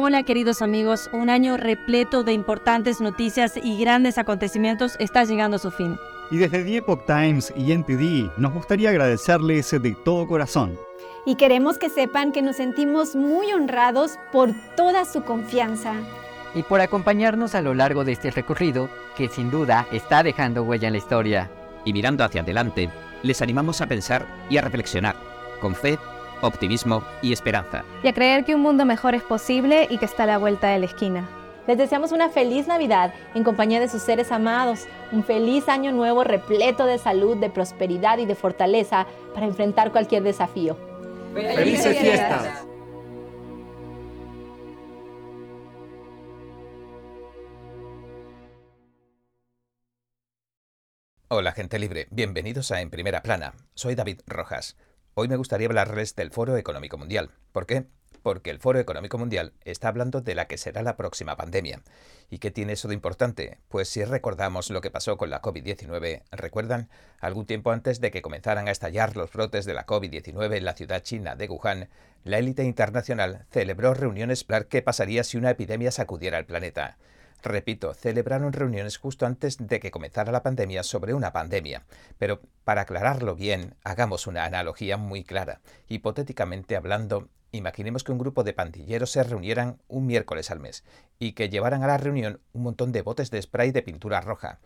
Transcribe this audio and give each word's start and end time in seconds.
Hola 0.00 0.22
queridos 0.22 0.62
amigos, 0.62 1.10
un 1.12 1.28
año 1.28 1.56
repleto 1.56 2.22
de 2.22 2.32
importantes 2.32 3.00
noticias 3.00 3.54
y 3.60 3.80
grandes 3.80 4.16
acontecimientos 4.16 4.94
está 5.00 5.24
llegando 5.24 5.56
a 5.56 5.58
su 5.58 5.72
fin. 5.72 5.98
Y 6.30 6.36
desde 6.36 6.62
The 6.62 6.76
Epoch 6.76 7.04
Times 7.04 7.52
y 7.56 7.72
NTD 7.72 8.38
nos 8.38 8.52
gustaría 8.52 8.90
agradecerles 8.90 9.72
de 9.72 9.96
todo 10.04 10.28
corazón. 10.28 10.78
Y 11.26 11.34
queremos 11.34 11.78
que 11.78 11.90
sepan 11.90 12.30
que 12.30 12.42
nos 12.42 12.54
sentimos 12.54 13.16
muy 13.16 13.52
honrados 13.52 14.20
por 14.30 14.50
toda 14.76 15.04
su 15.04 15.24
confianza. 15.24 15.94
Y 16.54 16.62
por 16.62 16.80
acompañarnos 16.80 17.56
a 17.56 17.60
lo 17.60 17.74
largo 17.74 18.04
de 18.04 18.12
este 18.12 18.30
recorrido 18.30 18.88
que 19.16 19.28
sin 19.28 19.50
duda 19.50 19.88
está 19.90 20.22
dejando 20.22 20.62
huella 20.62 20.86
en 20.86 20.92
la 20.92 20.98
historia. 20.98 21.50
Y 21.84 21.92
mirando 21.92 22.22
hacia 22.22 22.42
adelante, 22.42 22.88
les 23.24 23.42
animamos 23.42 23.80
a 23.80 23.88
pensar 23.88 24.28
y 24.48 24.58
a 24.58 24.60
reflexionar, 24.60 25.16
con 25.60 25.74
fe, 25.74 25.98
optimismo 26.40 27.02
y 27.22 27.32
esperanza. 27.32 27.84
Y 28.02 28.08
a 28.08 28.12
creer 28.12 28.44
que 28.44 28.54
un 28.54 28.60
mundo 28.60 28.84
mejor 28.84 29.14
es 29.14 29.22
posible 29.22 29.86
y 29.90 29.98
que 29.98 30.04
está 30.04 30.24
a 30.24 30.26
la 30.26 30.38
vuelta 30.38 30.68
de 30.68 30.78
la 30.78 30.86
esquina. 30.86 31.28
Les 31.66 31.76
deseamos 31.76 32.12
una 32.12 32.30
feliz 32.30 32.66
Navidad 32.66 33.12
en 33.34 33.44
compañía 33.44 33.78
de 33.78 33.88
sus 33.88 34.00
seres 34.00 34.32
amados, 34.32 34.86
un 35.12 35.22
feliz 35.22 35.68
año 35.68 35.92
nuevo 35.92 36.24
repleto 36.24 36.86
de 36.86 36.96
salud, 36.96 37.36
de 37.36 37.50
prosperidad 37.50 38.18
y 38.18 38.24
de 38.24 38.34
fortaleza 38.34 39.06
para 39.34 39.46
enfrentar 39.46 39.92
cualquier 39.92 40.22
desafío. 40.22 40.78
¡Felices 41.34 41.98
fiestas! 41.98 42.64
Hola 51.30 51.52
gente 51.52 51.78
libre, 51.78 52.08
bienvenidos 52.10 52.70
a 52.72 52.80
En 52.80 52.88
Primera 52.88 53.20
Plana. 53.20 53.52
Soy 53.74 53.94
David 53.94 54.20
Rojas. 54.26 54.78
Hoy 55.20 55.26
me 55.26 55.34
gustaría 55.34 55.66
hablarles 55.66 56.14
del 56.14 56.30
Foro 56.30 56.56
Económico 56.56 56.96
Mundial. 56.96 57.32
¿Por 57.50 57.66
qué? 57.66 57.86
Porque 58.22 58.50
el 58.50 58.60
Foro 58.60 58.78
Económico 58.78 59.18
Mundial 59.18 59.52
está 59.64 59.88
hablando 59.88 60.20
de 60.20 60.36
la 60.36 60.46
que 60.46 60.58
será 60.58 60.80
la 60.82 60.96
próxima 60.96 61.36
pandemia. 61.36 61.82
¿Y 62.30 62.38
qué 62.38 62.52
tiene 62.52 62.74
eso 62.74 62.86
de 62.86 62.94
importante? 62.94 63.58
Pues 63.66 63.88
si 63.88 64.04
recordamos 64.04 64.70
lo 64.70 64.80
que 64.80 64.92
pasó 64.92 65.16
con 65.16 65.28
la 65.28 65.42
COVID-19, 65.42 66.22
¿recuerdan? 66.30 66.88
Algún 67.18 67.46
tiempo 67.46 67.72
antes 67.72 68.00
de 68.00 68.12
que 68.12 68.22
comenzaran 68.22 68.68
a 68.68 68.70
estallar 68.70 69.16
los 69.16 69.32
brotes 69.32 69.64
de 69.64 69.74
la 69.74 69.86
COVID-19 69.86 70.56
en 70.56 70.64
la 70.64 70.74
ciudad 70.74 71.02
china 71.02 71.34
de 71.34 71.48
Wuhan, 71.48 71.88
la 72.22 72.38
élite 72.38 72.62
internacional 72.62 73.44
celebró 73.50 73.94
reuniones 73.94 74.44
para 74.44 74.66
qué 74.66 74.82
pasaría 74.82 75.24
si 75.24 75.36
una 75.36 75.50
epidemia 75.50 75.90
sacudiera 75.90 76.38
el 76.38 76.46
planeta. 76.46 76.96
Repito, 77.42 77.94
celebraron 77.94 78.52
reuniones 78.52 78.96
justo 78.96 79.24
antes 79.24 79.58
de 79.58 79.78
que 79.78 79.92
comenzara 79.92 80.32
la 80.32 80.42
pandemia 80.42 80.82
sobre 80.82 81.14
una 81.14 81.32
pandemia. 81.32 81.84
Pero 82.18 82.40
para 82.64 82.82
aclararlo 82.82 83.36
bien, 83.36 83.74
hagamos 83.84 84.26
una 84.26 84.44
analogía 84.44 84.96
muy 84.96 85.22
clara. 85.22 85.60
Hipotéticamente 85.88 86.74
hablando, 86.74 87.28
imaginemos 87.52 88.02
que 88.02 88.12
un 88.12 88.18
grupo 88.18 88.42
de 88.42 88.54
pandilleros 88.54 89.12
se 89.12 89.22
reunieran 89.22 89.78
un 89.86 90.06
miércoles 90.06 90.50
al 90.50 90.58
mes 90.58 90.84
y 91.20 91.32
que 91.32 91.48
llevaran 91.48 91.84
a 91.84 91.86
la 91.86 91.96
reunión 91.96 92.40
un 92.52 92.62
montón 92.62 92.90
de 92.90 93.02
botes 93.02 93.30
de 93.30 93.40
spray 93.40 93.70
de 93.70 93.82
pintura 93.82 94.20
roja. 94.20 94.58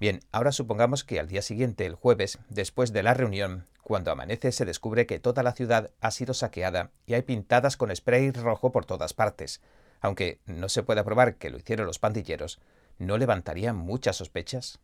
Bien, 0.00 0.20
ahora 0.32 0.52
supongamos 0.52 1.04
que 1.04 1.20
al 1.20 1.28
día 1.28 1.42
siguiente, 1.42 1.86
el 1.86 1.94
jueves, 1.94 2.38
después 2.50 2.92
de 2.92 3.02
la 3.02 3.14
reunión, 3.14 3.66
cuando 3.82 4.10
amanece 4.10 4.50
se 4.50 4.64
descubre 4.64 5.06
que 5.06 5.20
toda 5.20 5.44
la 5.44 5.52
ciudad 5.52 5.90
ha 6.00 6.10
sido 6.10 6.34
saqueada 6.34 6.90
y 7.06 7.14
hay 7.14 7.22
pintadas 7.22 7.76
con 7.76 7.94
spray 7.94 8.32
rojo 8.32 8.72
por 8.72 8.84
todas 8.84 9.14
partes 9.14 9.62
aunque 10.00 10.40
no 10.46 10.68
se 10.68 10.82
pueda 10.82 11.04
probar 11.04 11.36
que 11.36 11.50
lo 11.50 11.58
hicieron 11.58 11.86
los 11.86 11.98
pandilleros, 11.98 12.60
¿no 12.98 13.18
levantaría 13.18 13.72
muchas 13.72 14.16
sospechas? 14.16 14.80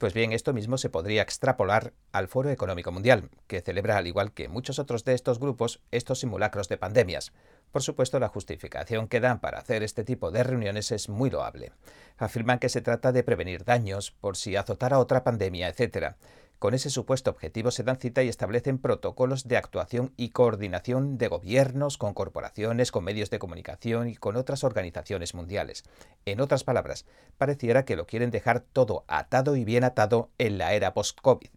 Pues 0.00 0.14
bien, 0.14 0.32
esto 0.32 0.54
mismo 0.54 0.78
se 0.78 0.88
podría 0.88 1.20
extrapolar 1.20 1.92
al 2.10 2.26
Foro 2.26 2.48
Económico 2.48 2.90
Mundial, 2.90 3.28
que 3.46 3.60
celebra, 3.60 3.98
al 3.98 4.06
igual 4.06 4.32
que 4.32 4.48
muchos 4.48 4.78
otros 4.78 5.04
de 5.04 5.12
estos 5.12 5.38
grupos, 5.38 5.82
estos 5.90 6.20
simulacros 6.20 6.70
de 6.70 6.78
pandemias. 6.78 7.32
Por 7.70 7.82
supuesto, 7.82 8.18
la 8.18 8.28
justificación 8.28 9.08
que 9.08 9.20
dan 9.20 9.40
para 9.40 9.58
hacer 9.58 9.82
este 9.82 10.02
tipo 10.02 10.30
de 10.30 10.42
reuniones 10.42 10.90
es 10.90 11.10
muy 11.10 11.28
loable. 11.28 11.72
Afirman 12.16 12.58
que 12.58 12.70
se 12.70 12.80
trata 12.80 13.12
de 13.12 13.22
prevenir 13.22 13.64
daños 13.64 14.10
por 14.10 14.38
si 14.38 14.56
azotara 14.56 14.98
otra 14.98 15.22
pandemia, 15.22 15.68
etc. 15.68 16.14
Con 16.60 16.74
ese 16.74 16.90
supuesto 16.90 17.30
objetivo 17.30 17.70
se 17.70 17.84
dan 17.84 17.96
cita 17.96 18.22
y 18.22 18.28
establecen 18.28 18.76
protocolos 18.76 19.48
de 19.48 19.56
actuación 19.56 20.12
y 20.18 20.28
coordinación 20.28 21.16
de 21.16 21.26
gobiernos, 21.26 21.96
con 21.96 22.12
corporaciones, 22.12 22.92
con 22.92 23.02
medios 23.02 23.30
de 23.30 23.38
comunicación 23.38 24.10
y 24.10 24.14
con 24.14 24.36
otras 24.36 24.62
organizaciones 24.62 25.34
mundiales. 25.34 25.84
En 26.26 26.38
otras 26.38 26.62
palabras, 26.62 27.06
pareciera 27.38 27.86
que 27.86 27.96
lo 27.96 28.06
quieren 28.06 28.30
dejar 28.30 28.60
todo 28.60 29.06
atado 29.08 29.56
y 29.56 29.64
bien 29.64 29.84
atado 29.84 30.28
en 30.36 30.58
la 30.58 30.74
era 30.74 30.92
post-COVID. 30.92 31.48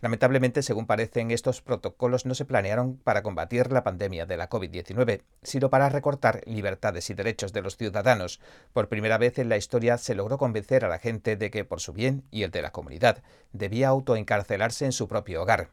Lamentablemente, 0.00 0.62
según 0.62 0.86
parecen, 0.86 1.30
estos 1.30 1.60
protocolos 1.60 2.24
no 2.24 2.34
se 2.34 2.46
planearon 2.46 2.96
para 2.96 3.22
combatir 3.22 3.70
la 3.70 3.84
pandemia 3.84 4.24
de 4.24 4.36
la 4.38 4.48
COVID-19, 4.48 5.22
sino 5.42 5.68
para 5.68 5.90
recortar 5.90 6.40
libertades 6.46 7.10
y 7.10 7.14
derechos 7.14 7.52
de 7.52 7.62
los 7.62 7.76
ciudadanos. 7.76 8.40
Por 8.72 8.88
primera 8.88 9.18
vez 9.18 9.38
en 9.38 9.50
la 9.50 9.58
historia 9.58 9.98
se 9.98 10.14
logró 10.14 10.38
convencer 10.38 10.84
a 10.84 10.88
la 10.88 10.98
gente 10.98 11.36
de 11.36 11.50
que, 11.50 11.64
por 11.64 11.80
su 11.80 11.92
bien 11.92 12.24
y 12.30 12.44
el 12.44 12.50
de 12.50 12.62
la 12.62 12.72
comunidad, 12.72 13.22
debía 13.52 13.88
autoencarcelarse 13.88 14.86
en 14.86 14.92
su 14.92 15.06
propio 15.06 15.42
hogar 15.42 15.70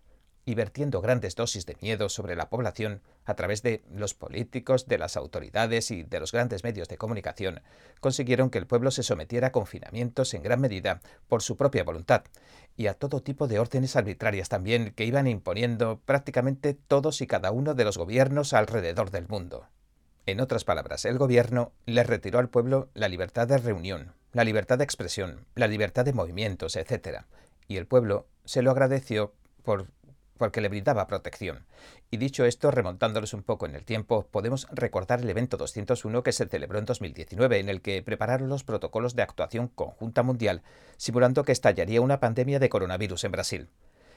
y 0.48 0.56
vertiendo 0.56 1.02
grandes 1.02 1.36
dosis 1.36 1.66
de 1.66 1.76
miedo 1.82 2.08
sobre 2.08 2.38
la 2.38 2.50
población 2.50 3.02
a 3.26 3.36
través 3.36 3.64
de 3.64 3.84
los 3.92 4.14
políticos, 4.14 4.88
de 4.88 4.98
las 4.98 5.18
autoridades 5.18 5.92
y 5.92 6.04
de 6.04 6.22
los 6.22 6.32
grandes 6.32 6.64
medios 6.64 6.88
de 6.88 6.98
comunicación, 6.98 7.62
consiguieron 8.00 8.50
que 8.50 8.58
el 8.58 8.66
pueblo 8.66 8.90
se 8.92 9.04
sometiera 9.04 9.48
a 9.48 9.52
confinamientos 9.52 10.34
en 10.34 10.44
gran 10.44 10.62
medida 10.62 11.02
por 11.28 11.44
su 11.44 11.58
propia 11.58 11.84
voluntad 11.84 12.24
y 12.78 12.88
a 12.88 12.94
todo 12.94 13.22
tipo 13.22 13.50
de 13.50 13.60
órdenes 13.60 13.98
arbitrarias 13.98 14.48
también 14.48 14.94
que 14.96 15.04
iban 15.04 15.28
imponiendo 15.28 16.00
prácticamente 16.06 16.74
todos 16.76 17.20
y 17.20 17.28
cada 17.28 17.52
uno 17.52 17.74
de 17.74 17.84
los 17.84 17.98
gobiernos 17.98 18.54
alrededor 18.54 19.12
del 19.12 19.28
mundo. 19.28 19.68
En 20.26 20.40
otras 20.40 20.64
palabras, 20.64 21.04
el 21.04 21.18
gobierno 21.18 21.74
le 21.86 22.04
retiró 22.04 22.40
al 22.40 22.48
pueblo 22.48 22.90
la 22.94 23.10
libertad 23.10 23.50
de 23.50 23.58
reunión, 23.58 24.14
la 24.32 24.46
libertad 24.46 24.78
de 24.78 24.86
expresión, 24.86 25.46
la 25.56 25.68
libertad 25.68 26.06
de 26.06 26.14
movimientos, 26.14 26.78
etc. 26.78 27.24
Y 27.68 27.76
el 27.76 27.86
pueblo 27.86 28.28
se 28.46 28.62
lo 28.62 28.72
agradeció 28.72 29.34
por 29.64 29.88
porque 30.38 30.62
le 30.62 30.70
brindaba 30.70 31.08
protección. 31.08 31.66
Y 32.10 32.18
dicho 32.18 32.46
esto, 32.46 32.72
remontándolos 32.72 33.34
un 33.34 33.44
poco 33.44 33.66
en 33.66 33.76
el 33.76 33.84
tiempo, 33.84 34.28
podemos 34.32 34.68
recordar 34.72 35.22
el 35.22 35.30
evento 35.30 35.58
201 35.58 36.24
que 36.24 36.32
se 36.32 36.48
celebró 36.48 36.80
en 36.80 36.86
2019, 36.86 37.60
en 37.60 37.70
el 37.70 37.82
que 37.82 38.02
prepararon 38.02 38.50
los 38.50 38.64
protocolos 38.64 39.16
de 39.16 39.24
actuación 39.24 39.68
conjunta 39.68 40.24
mundial, 40.24 40.62
simulando 40.98 41.44
que 41.44 41.52
estallaría 41.52 42.02
una 42.02 42.20
pandemia 42.20 42.60
de 42.60 42.70
coronavirus 42.70 43.26
en 43.26 43.32
Brasil. 43.32 43.70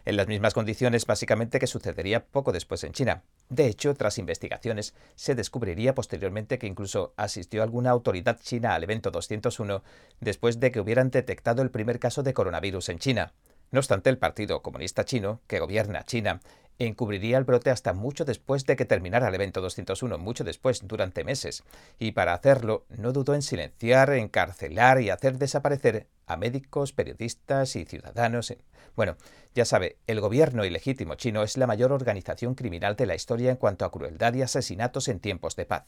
En 0.04 0.16
las 0.16 0.28
mismas 0.28 0.54
condiciones 0.54 1.04
básicamente 1.04 1.58
que 1.58 1.66
sucedería 1.66 2.24
poco 2.24 2.52
después 2.52 2.84
en 2.84 2.92
China. 2.92 3.22
De 3.48 3.66
hecho, 3.66 3.94
tras 3.94 4.18
investigaciones, 4.18 4.94
se 5.14 5.34
descubriría 5.34 5.94
posteriormente 5.94 6.58
que 6.58 6.66
incluso 6.66 7.12
asistió 7.16 7.62
alguna 7.62 7.90
autoridad 7.90 8.40
china 8.40 8.74
al 8.74 8.84
evento 8.84 9.10
201 9.10 9.82
después 10.20 10.58
de 10.58 10.72
que 10.72 10.80
hubieran 10.80 11.10
detectado 11.10 11.62
el 11.62 11.70
primer 11.70 11.98
caso 11.98 12.22
de 12.22 12.32
coronavirus 12.32 12.88
en 12.88 12.98
China. 12.98 13.32
No 13.70 13.78
obstante, 13.78 14.10
el 14.10 14.18
Partido 14.18 14.62
Comunista 14.62 15.04
Chino, 15.04 15.40
que 15.46 15.60
gobierna 15.60 16.04
China, 16.04 16.40
encubriría 16.78 17.38
el 17.38 17.44
brote 17.44 17.70
hasta 17.70 17.92
mucho 17.92 18.24
después 18.24 18.64
de 18.66 18.74
que 18.74 18.84
terminara 18.84 19.28
el 19.28 19.34
evento 19.34 19.60
201, 19.60 20.18
mucho 20.18 20.44
después, 20.44 20.80
durante 20.86 21.24
meses, 21.24 21.62
y 21.98 22.12
para 22.12 22.34
hacerlo 22.34 22.86
no 22.88 23.12
dudó 23.12 23.34
en 23.34 23.42
silenciar, 23.42 24.12
encarcelar 24.12 25.00
y 25.00 25.10
hacer 25.10 25.38
desaparecer 25.38 26.08
a 26.26 26.36
médicos, 26.36 26.92
periodistas 26.92 27.76
y 27.76 27.84
ciudadanos. 27.84 28.54
Bueno, 28.96 29.16
ya 29.54 29.64
sabe, 29.64 29.98
el 30.06 30.20
gobierno 30.20 30.64
ilegítimo 30.64 31.14
chino 31.14 31.42
es 31.42 31.56
la 31.56 31.66
mayor 31.66 31.92
organización 31.92 32.54
criminal 32.54 32.96
de 32.96 33.06
la 33.06 33.14
historia 33.14 33.50
en 33.50 33.56
cuanto 33.56 33.84
a 33.84 33.92
crueldad 33.92 34.34
y 34.34 34.42
asesinatos 34.42 35.08
en 35.08 35.20
tiempos 35.20 35.54
de 35.56 35.66
paz. 35.66 35.84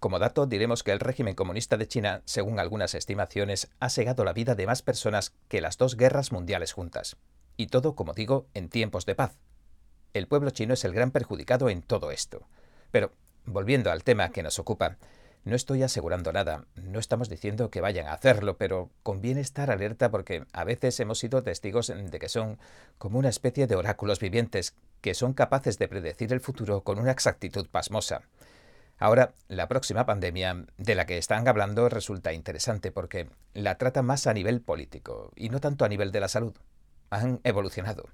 Como 0.00 0.20
dato, 0.20 0.46
diremos 0.46 0.84
que 0.84 0.92
el 0.92 1.00
régimen 1.00 1.34
comunista 1.34 1.76
de 1.76 1.88
China, 1.88 2.22
según 2.24 2.60
algunas 2.60 2.94
estimaciones, 2.94 3.68
ha 3.80 3.88
segado 3.88 4.24
la 4.24 4.32
vida 4.32 4.54
de 4.54 4.66
más 4.66 4.82
personas 4.82 5.32
que 5.48 5.60
las 5.60 5.76
dos 5.76 5.96
guerras 5.96 6.30
mundiales 6.30 6.72
juntas. 6.72 7.16
Y 7.56 7.66
todo, 7.66 7.96
como 7.96 8.12
digo, 8.12 8.46
en 8.54 8.68
tiempos 8.68 9.06
de 9.06 9.16
paz. 9.16 9.38
El 10.14 10.28
pueblo 10.28 10.50
chino 10.50 10.74
es 10.74 10.84
el 10.84 10.92
gran 10.92 11.10
perjudicado 11.10 11.68
en 11.68 11.82
todo 11.82 12.12
esto. 12.12 12.46
Pero, 12.92 13.12
volviendo 13.44 13.90
al 13.90 14.04
tema 14.04 14.30
que 14.30 14.44
nos 14.44 14.60
ocupa, 14.60 14.98
no 15.44 15.56
estoy 15.56 15.82
asegurando 15.82 16.32
nada, 16.32 16.66
no 16.76 17.00
estamos 17.00 17.28
diciendo 17.28 17.70
que 17.70 17.80
vayan 17.80 18.06
a 18.06 18.12
hacerlo, 18.12 18.56
pero 18.56 18.90
conviene 19.02 19.40
estar 19.40 19.70
alerta 19.70 20.10
porque 20.10 20.44
a 20.52 20.64
veces 20.64 21.00
hemos 21.00 21.18
sido 21.18 21.42
testigos 21.42 21.88
de 21.88 22.18
que 22.18 22.28
son 22.28 22.58
como 22.98 23.18
una 23.18 23.30
especie 23.30 23.66
de 23.66 23.74
oráculos 23.74 24.20
vivientes, 24.20 24.74
que 25.00 25.14
son 25.14 25.32
capaces 25.32 25.78
de 25.78 25.88
predecir 25.88 26.32
el 26.32 26.40
futuro 26.40 26.82
con 26.82 26.98
una 26.98 27.12
exactitud 27.12 27.66
pasmosa. 27.68 28.22
Ahora, 28.98 29.34
la 29.46 29.68
próxima 29.68 30.06
pandemia 30.06 30.66
de 30.76 30.94
la 30.96 31.06
que 31.06 31.18
están 31.18 31.46
hablando 31.46 31.88
resulta 31.88 32.32
interesante 32.32 32.90
porque 32.90 33.28
la 33.54 33.76
trata 33.78 34.02
más 34.02 34.26
a 34.26 34.34
nivel 34.34 34.60
político 34.60 35.32
y 35.36 35.50
no 35.50 35.60
tanto 35.60 35.84
a 35.84 35.88
nivel 35.88 36.10
de 36.10 36.20
la 36.20 36.28
salud. 36.28 36.54
Han 37.10 37.40
evolucionado. 37.44 38.04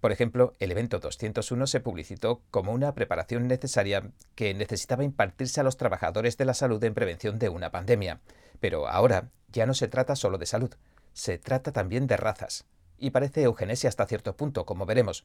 Por 0.00 0.12
ejemplo, 0.12 0.52
el 0.60 0.70
evento 0.70 1.00
201 1.00 1.66
se 1.66 1.80
publicitó 1.80 2.40
como 2.52 2.72
una 2.72 2.94
preparación 2.94 3.48
necesaria 3.48 4.10
que 4.36 4.54
necesitaba 4.54 5.02
impartirse 5.02 5.60
a 5.60 5.64
los 5.64 5.76
trabajadores 5.76 6.36
de 6.36 6.44
la 6.44 6.54
salud 6.54 6.82
en 6.84 6.94
prevención 6.94 7.40
de 7.40 7.48
una 7.48 7.72
pandemia. 7.72 8.20
Pero 8.60 8.86
ahora 8.86 9.30
ya 9.48 9.66
no 9.66 9.74
se 9.74 9.88
trata 9.88 10.14
solo 10.14 10.38
de 10.38 10.46
salud, 10.46 10.72
se 11.14 11.38
trata 11.38 11.72
también 11.72 12.06
de 12.06 12.16
razas. 12.16 12.64
Y 12.96 13.10
parece 13.10 13.42
eugenesia 13.42 13.88
hasta 13.88 14.06
cierto 14.06 14.36
punto, 14.36 14.64
como 14.66 14.86
veremos. 14.86 15.24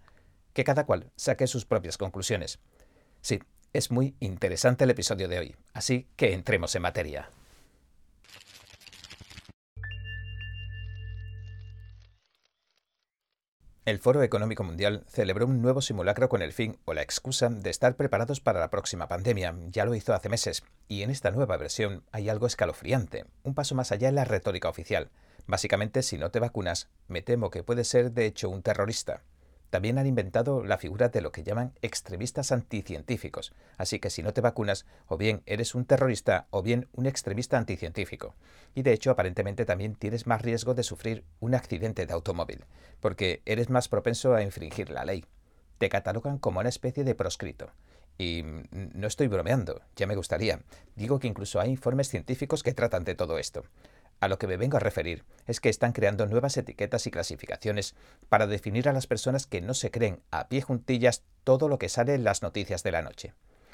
Que 0.54 0.64
cada 0.64 0.86
cual 0.86 1.12
saque 1.16 1.46
sus 1.46 1.66
propias 1.66 1.98
conclusiones. 1.98 2.60
Sí, 3.22 3.42
Es 3.74 3.90
muy 3.90 4.16
interesante 4.20 4.84
el 4.84 4.92
episodio 4.92 5.28
de 5.28 5.40
hoy, 5.40 5.56
así 5.74 6.08
que 6.16 6.34
entremos 6.34 6.76
en 6.76 6.84
materia. 6.84 7.32
El 13.84 13.98
Foro 13.98 14.22
Económico 14.22 14.64
Mundial 14.64 15.04
celebró 15.10 15.48
un 15.48 15.64
nuevo 15.64 15.82
simulacro 15.82 16.30
con 16.30 16.44
el 16.44 16.54
fin 16.54 16.78
o 16.86 16.94
la 16.94 17.02
excusa 17.02 17.50
de 17.50 17.72
estar 17.72 17.96
preparados 17.96 18.40
para 18.42 18.60
la 18.60 18.70
próxima 18.70 19.08
pandemia. 19.08 19.56
Ya 19.72 19.86
lo 19.86 19.96
hizo 19.96 20.14
hace 20.14 20.30
meses, 20.30 20.64
y 20.88 21.02
en 21.02 21.10
esta 21.10 21.32
nueva 21.32 21.58
versión 21.58 22.04
hay 22.12 22.30
algo 22.30 22.46
escalofriante, 22.46 23.26
un 23.42 23.56
paso 23.56 23.74
más 23.74 23.92
allá 23.92 24.08
en 24.08 24.16
la 24.16 24.24
retórica 24.24 24.70
oficial. 24.70 25.10
Básicamente, 25.48 26.04
si 26.04 26.20
no 26.20 26.30
te 26.30 26.40
vacunas, 26.40 26.90
me 27.08 27.24
temo 27.24 27.50
que 27.50 27.64
puedes 27.64 27.88
ser 27.88 28.12
de 28.12 28.28
hecho 28.28 28.52
un 28.52 28.62
terrorista. 28.62 29.24
También 29.74 29.98
han 29.98 30.06
inventado 30.06 30.64
la 30.64 30.78
figura 30.78 31.10
de 31.10 31.22
lo 31.22 31.32
que 31.32 31.42
llaman 31.42 31.74
extremistas 31.82 32.52
anticientíficos, 32.52 33.54
así 33.76 33.98
que 33.98 34.12
si 34.12 34.22
no 34.22 34.32
te 34.32 34.40
vacunas, 34.40 34.86
o 35.08 35.18
bien 35.18 35.42
eres 35.48 35.74
un 35.74 35.86
terrorista 35.86 36.46
o 36.52 36.62
bien 36.62 36.88
un 36.94 37.08
extremista 37.08 37.58
anticientífico. 37.58 38.36
Y 38.76 38.84
de 38.84 38.94
hecho, 38.94 39.10
aparentemente 39.10 39.66
también 39.66 39.96
tienes 39.96 40.28
más 40.28 40.44
riesgo 40.44 40.76
de 40.76 40.84
sufrir 40.84 41.24
un 41.40 41.56
accidente 41.56 42.06
de 42.06 42.14
automóvil, 42.14 42.66
porque 43.00 43.42
eres 43.48 43.72
más 43.72 43.88
propenso 43.88 44.36
a 44.36 44.44
infringir 44.44 44.92
la 44.92 45.06
ley. 45.06 45.26
Te 45.80 45.90
catalogan 45.90 46.38
como 46.38 46.60
una 46.60 46.70
especie 46.70 47.04
de 47.04 47.16
proscrito. 47.16 47.72
Y 48.20 48.44
no 48.70 49.08
estoy 49.08 49.26
bromeando, 49.26 49.82
ya 49.96 50.06
me 50.06 50.16
gustaría. 50.16 50.60
Digo 50.96 51.18
que 51.18 51.28
incluso 51.28 51.60
hay 51.60 51.72
informes 51.72 52.10
científicos 52.10 52.62
que 52.62 52.76
tratan 52.76 53.06
de 53.06 53.16
todo 53.16 53.40
esto. 53.40 53.64
A 54.24 54.30
lo 54.30 54.40
que 54.40 54.48
me 54.48 54.56
vengo 54.56 54.78
a 54.78 54.80
referir 54.80 55.26
es 55.48 55.60
que 55.60 55.68
están 55.68 55.92
creando 55.92 56.26
nuevas 56.26 56.56
etiquetas 56.56 57.06
y 57.08 57.12
clasificaciones 57.12 57.94
para 58.30 58.48
definir 58.48 58.88
a 58.88 58.94
las 58.94 59.06
personas 59.06 59.48
que 59.48 59.60
no 59.60 59.74
se 59.74 59.92
creen 59.92 60.22
a 60.32 60.48
pie 60.48 60.62
juntillas 60.62 61.24
todo 61.44 61.68
lo 61.68 61.78
que 61.78 61.90
sale 61.90 62.14
en 62.14 62.24
las 62.24 62.42
noticias 62.42 62.84
de 62.84 62.94
la 62.94 63.02
noche. 63.02 63.34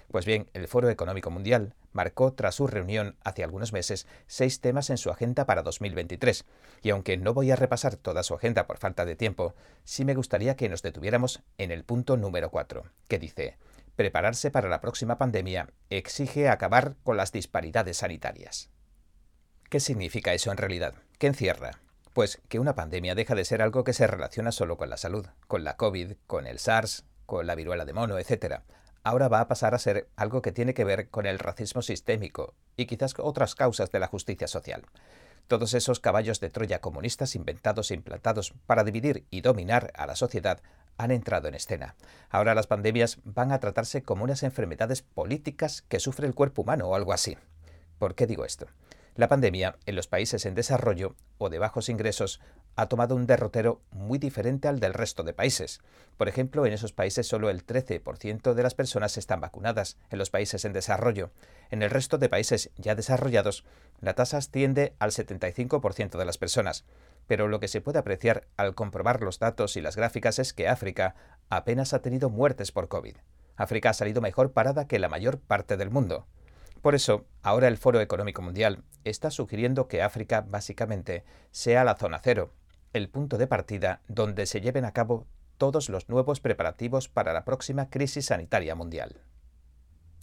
Pues 0.10 0.26
bien, 0.26 0.50
el 0.54 0.68
Foro 0.68 0.90
Económico 0.90 1.30
Mundial 1.30 1.76
marcó 1.92 2.34
tras 2.34 2.56
su 2.56 2.66
reunión 2.66 3.16
hace 3.24 3.44
algunos 3.44 3.74
meses 3.74 4.08
seis 4.26 4.60
temas 4.60 4.90
en 4.90 4.98
su 4.98 5.12
agenda 5.12 5.46
para 5.46 5.62
2023, 5.62 6.46
y 6.82 6.90
aunque 6.90 7.16
no 7.16 7.36
voy 7.36 7.52
a 7.52 7.56
repasar 7.56 7.96
toda 7.96 8.24
su 8.24 8.34
agenda 8.34 8.66
por 8.66 8.80
falta 8.80 9.06
de 9.06 9.16
tiempo, 9.16 9.54
sí 9.84 10.04
me 10.04 10.16
gustaría 10.16 10.56
que 10.56 10.68
nos 10.68 10.82
detuviéramos 10.82 11.44
en 11.60 11.70
el 11.70 11.84
punto 11.84 12.18
número 12.18 12.50
4, 12.50 12.86
que 13.08 13.20
dice, 13.20 13.60
prepararse 13.96 14.50
para 14.50 14.68
la 14.68 14.82
próxima 14.82 15.20
pandemia 15.20 15.70
exige 15.92 16.50
acabar 16.50 16.96
con 17.04 17.18
las 17.18 17.32
disparidades 17.32 17.98
sanitarias. 17.98 18.72
¿Qué 19.70 19.80
significa 19.80 20.34
eso 20.34 20.50
en 20.50 20.58
realidad? 20.58 20.96
¿Qué 21.20 21.28
encierra? 21.28 21.80
Pues 22.14 22.42
que 22.50 22.58
una 22.58 22.74
pandemia 22.74 23.14
deja 23.14 23.36
de 23.36 23.46
ser 23.46 23.62
algo 23.62 23.84
que 23.84 23.94
se 23.94 24.08
relaciona 24.08 24.52
solo 24.52 24.78
con 24.78 24.90
la 24.90 24.98
salud, 24.98 25.28
con 25.48 25.64
la 25.64 25.78
COVID, 25.78 26.14
con 26.26 26.48
el 26.48 26.58
SARS, 26.58 27.06
con 27.28 27.46
la 27.46 27.54
viruela 27.54 27.86
de 27.86 27.94
mono, 27.94 28.18
etc. 28.18 28.62
Ahora 29.04 29.28
va 29.28 29.42
a 29.42 29.48
pasar 29.48 29.76
a 29.76 29.80
ser 29.80 30.10
algo 30.16 30.42
que 30.42 30.52
tiene 30.52 30.74
que 30.74 30.86
ver 30.86 31.10
con 31.10 31.28
el 31.28 31.38
racismo 31.38 31.84
sistémico 31.84 32.56
y 32.78 32.88
quizás 32.88 33.14
otras 33.20 33.54
causas 33.54 33.92
de 33.92 34.00
la 34.00 34.08
justicia 34.08 34.48
social. 34.48 34.88
Todos 35.48 35.76
esos 35.76 36.00
caballos 36.00 36.40
de 36.40 36.50
Troya 36.50 36.82
comunistas 36.82 37.36
inventados 37.36 37.92
e 37.92 37.94
implantados 37.94 38.56
para 38.66 38.84
dividir 38.84 39.28
y 39.30 39.42
dominar 39.42 39.92
a 39.94 40.08
la 40.08 40.16
sociedad 40.16 40.62
han 40.98 41.12
entrado 41.12 41.48
en 41.48 41.54
escena. 41.54 41.94
Ahora 42.32 42.56
las 42.56 42.66
pandemias 42.66 43.20
van 43.24 43.52
a 43.52 43.60
tratarse 43.60 44.02
como 44.02 44.24
unas 44.24 44.42
enfermedades 44.42 45.04
políticas 45.04 45.84
que 45.84 46.00
sufre 46.00 46.26
el 46.26 46.34
cuerpo 46.34 46.64
humano 46.64 46.88
o 46.88 46.96
algo 46.96 47.14
así. 47.14 47.38
¿Por 48.00 48.16
qué 48.16 48.26
digo 48.26 48.46
esto? 48.46 48.66
La 49.20 49.28
pandemia 49.28 49.76
en 49.86 49.98
los 49.98 50.08
países 50.08 50.46
en 50.46 50.56
desarrollo 50.56 51.18
o 51.40 51.50
de 51.50 51.60
bajos 51.60 51.90
ingresos 51.90 52.40
ha 52.78 52.88
tomado 52.88 53.18
un 53.18 53.28
derrotero 53.28 53.82
muy 53.92 54.18
diferente 54.18 54.70
al 54.70 54.80
del 54.80 54.94
resto 54.94 55.24
de 55.24 55.34
países. 55.34 55.82
Por 56.16 56.30
ejemplo, 56.30 56.66
en 56.66 56.72
esos 56.72 56.94
países 56.94 57.28
solo 57.28 57.50
el 57.50 57.66
13% 57.66 58.54
de 58.54 58.64
las 58.64 58.76
personas 58.76 59.18
están 59.18 59.42
vacunadas, 59.42 59.98
en 60.10 60.20
los 60.20 60.30
países 60.30 60.64
en 60.64 60.72
desarrollo. 60.72 61.32
En 61.70 61.84
el 61.84 61.90
resto 61.90 62.18
de 62.18 62.30
países 62.30 62.72
ya 62.78 62.96
desarrollados, 62.96 63.66
la 64.00 64.14
tasa 64.14 64.38
asciende 64.38 64.96
al 65.00 65.12
75% 65.12 66.18
de 66.18 66.24
las 66.24 66.38
personas. 66.38 66.86
Pero 67.28 67.50
lo 67.50 67.60
que 67.60 67.68
se 67.68 67.82
puede 67.82 68.00
apreciar 68.00 68.48
al 68.56 68.74
comprobar 68.74 69.22
los 69.22 69.38
datos 69.38 69.76
y 69.76 69.82
las 69.82 69.98
gráficas 69.98 70.40
es 70.40 70.54
que 70.54 70.70
África 70.70 71.16
apenas 71.50 71.94
ha 71.94 72.02
tenido 72.02 72.30
muertes 72.30 72.72
por 72.72 72.88
COVID. 72.88 73.18
África 73.58 73.90
ha 73.90 73.94
salido 73.94 74.22
mejor 74.22 74.54
parada 74.54 74.88
que 74.88 74.98
la 74.98 75.10
mayor 75.10 75.42
parte 75.42 75.76
del 75.76 75.90
mundo. 75.90 76.26
Por 76.82 76.96
eso, 76.96 77.26
ahora 77.42 77.68
el 77.68 77.78
Foro 77.78 78.00
Económico 78.00 78.42
Mundial 78.42 78.84
está 79.04 79.32
sugiriendo 79.32 79.88
que 79.88 80.02
África 80.02 80.42
básicamente 80.42 81.26
sea 81.52 81.84
la 81.84 81.96
zona 81.96 82.20
cero, 82.24 82.54
el 82.94 83.10
punto 83.10 83.38
de 83.38 83.48
partida 83.48 84.02
donde 84.08 84.46
se 84.46 84.62
lleven 84.62 84.86
a 84.86 84.94
cabo 84.94 85.28
todos 85.58 85.90
los 85.90 86.08
nuevos 86.08 86.40
preparativos 86.40 87.10
para 87.10 87.34
la 87.34 87.44
próxima 87.44 87.90
crisis 87.90 88.28
sanitaria 88.28 88.76
mundial. 88.76 89.22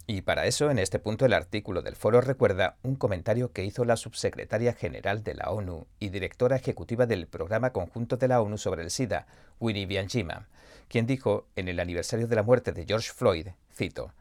Y 0.09 0.21
para 0.21 0.45
eso, 0.45 0.71
en 0.71 0.79
este 0.79 0.99
punto, 0.99 1.25
el 1.25 1.33
artículo 1.33 1.81
del 1.81 1.97
foro 1.97 2.21
recuerda 2.21 2.77
un 2.81 2.95
comentario 2.95 3.51
que 3.51 3.65
hizo 3.65 3.83
la 3.83 3.97
subsecretaria 3.97 4.73
general 4.73 5.21
de 5.21 5.35
la 5.35 5.51
ONU 5.51 5.85
y 5.99 6.09
directora 6.09 6.55
ejecutiva 6.55 7.05
del 7.05 7.27
Programa 7.27 7.71
Conjunto 7.71 8.15
de 8.15 8.29
la 8.29 8.41
ONU 8.41 8.57
sobre 8.57 8.83
el 8.83 8.89
SIDA, 8.89 9.27
Winnie 9.59 9.85
Bianchima, 9.85 10.47
quien 10.87 11.05
dijo 11.05 11.49
en 11.57 11.67
el 11.67 11.79
aniversario 11.81 12.27
de 12.27 12.35
la 12.37 12.43
muerte 12.43 12.71
de 12.71 12.85
George 12.85 13.11
Floyd, 13.13 13.49
cito, 13.75 14.13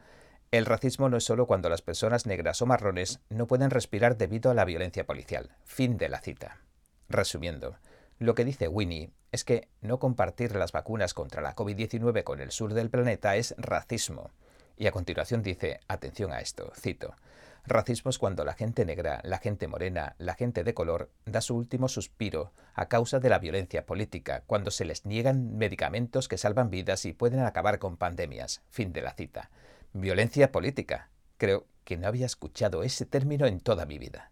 el 0.57 0.67
racismo 0.67 1.09
no 1.09 1.17
es 1.17 1.25
solo 1.25 1.47
cuando 1.47 1.69
las 1.69 1.83
personas 1.83 2.27
negras 2.27 2.63
o 2.63 2.67
marrones 2.67 3.21
no 3.31 3.47
pueden 3.47 3.71
respirar 3.71 4.17
debido 4.17 4.51
a 4.51 4.55
la 4.55 4.65
violencia 4.65 5.07
policial. 5.07 5.57
Fin 5.65 5.97
de 5.99 6.09
la 6.09 6.21
cita. 6.21 6.61
Resumiendo, 7.09 7.77
lo 8.19 8.35
que 8.35 8.45
dice 8.45 8.69
Winnie 8.69 9.11
es 9.33 9.45
que 9.45 9.69
no 9.81 9.99
compartir 9.99 10.57
las 10.57 10.73
vacunas 10.73 11.15
contra 11.15 11.43
la 11.43 11.55
COVID-19 11.55 12.25
con 12.25 12.41
el 12.41 12.51
sur 12.51 12.75
del 12.75 12.91
planeta 12.91 13.37
es 13.37 13.55
racismo. 13.59 14.31
Y 14.77 14.87
a 14.87 14.93
continuación 14.93 15.43
dice, 15.43 15.81
atención 15.89 16.33
a 16.33 16.41
esto, 16.41 16.73
cito, 16.75 17.15
Racismo 17.69 18.11
es 18.11 18.19
cuando 18.19 18.45
la 18.45 18.55
gente 18.55 18.85
negra, 18.85 19.21
la 19.25 19.39
gente 19.39 19.67
morena, 19.67 20.15
la 20.19 20.35
gente 20.35 20.63
de 20.63 20.73
color 20.73 21.11
da 21.25 21.41
su 21.41 21.57
último 21.57 21.89
suspiro 21.89 22.53
a 22.75 22.87
causa 22.87 23.19
de 23.19 23.29
la 23.29 23.41
violencia 23.41 23.87
política, 23.87 24.45
cuando 24.47 24.71
se 24.71 24.85
les 24.85 25.05
niegan 25.05 25.57
medicamentos 25.57 26.29
que 26.29 26.39
salvan 26.39 26.71
vidas 26.71 27.05
y 27.07 27.13
pueden 27.13 27.41
acabar 27.41 27.81
con 27.81 27.97
pandemias. 27.97 28.63
Fin 28.69 28.93
de 28.93 29.03
la 29.03 29.15
cita. 29.15 29.51
Violencia 29.99 30.53
política. 30.53 31.09
Creo 31.39 31.67
que 31.85 31.97
no 31.97 32.07
había 32.07 32.27
escuchado 32.27 32.83
ese 32.83 33.07
término 33.07 33.47
en 33.47 33.61
toda 33.61 33.87
mi 33.87 33.99
vida. 33.99 34.31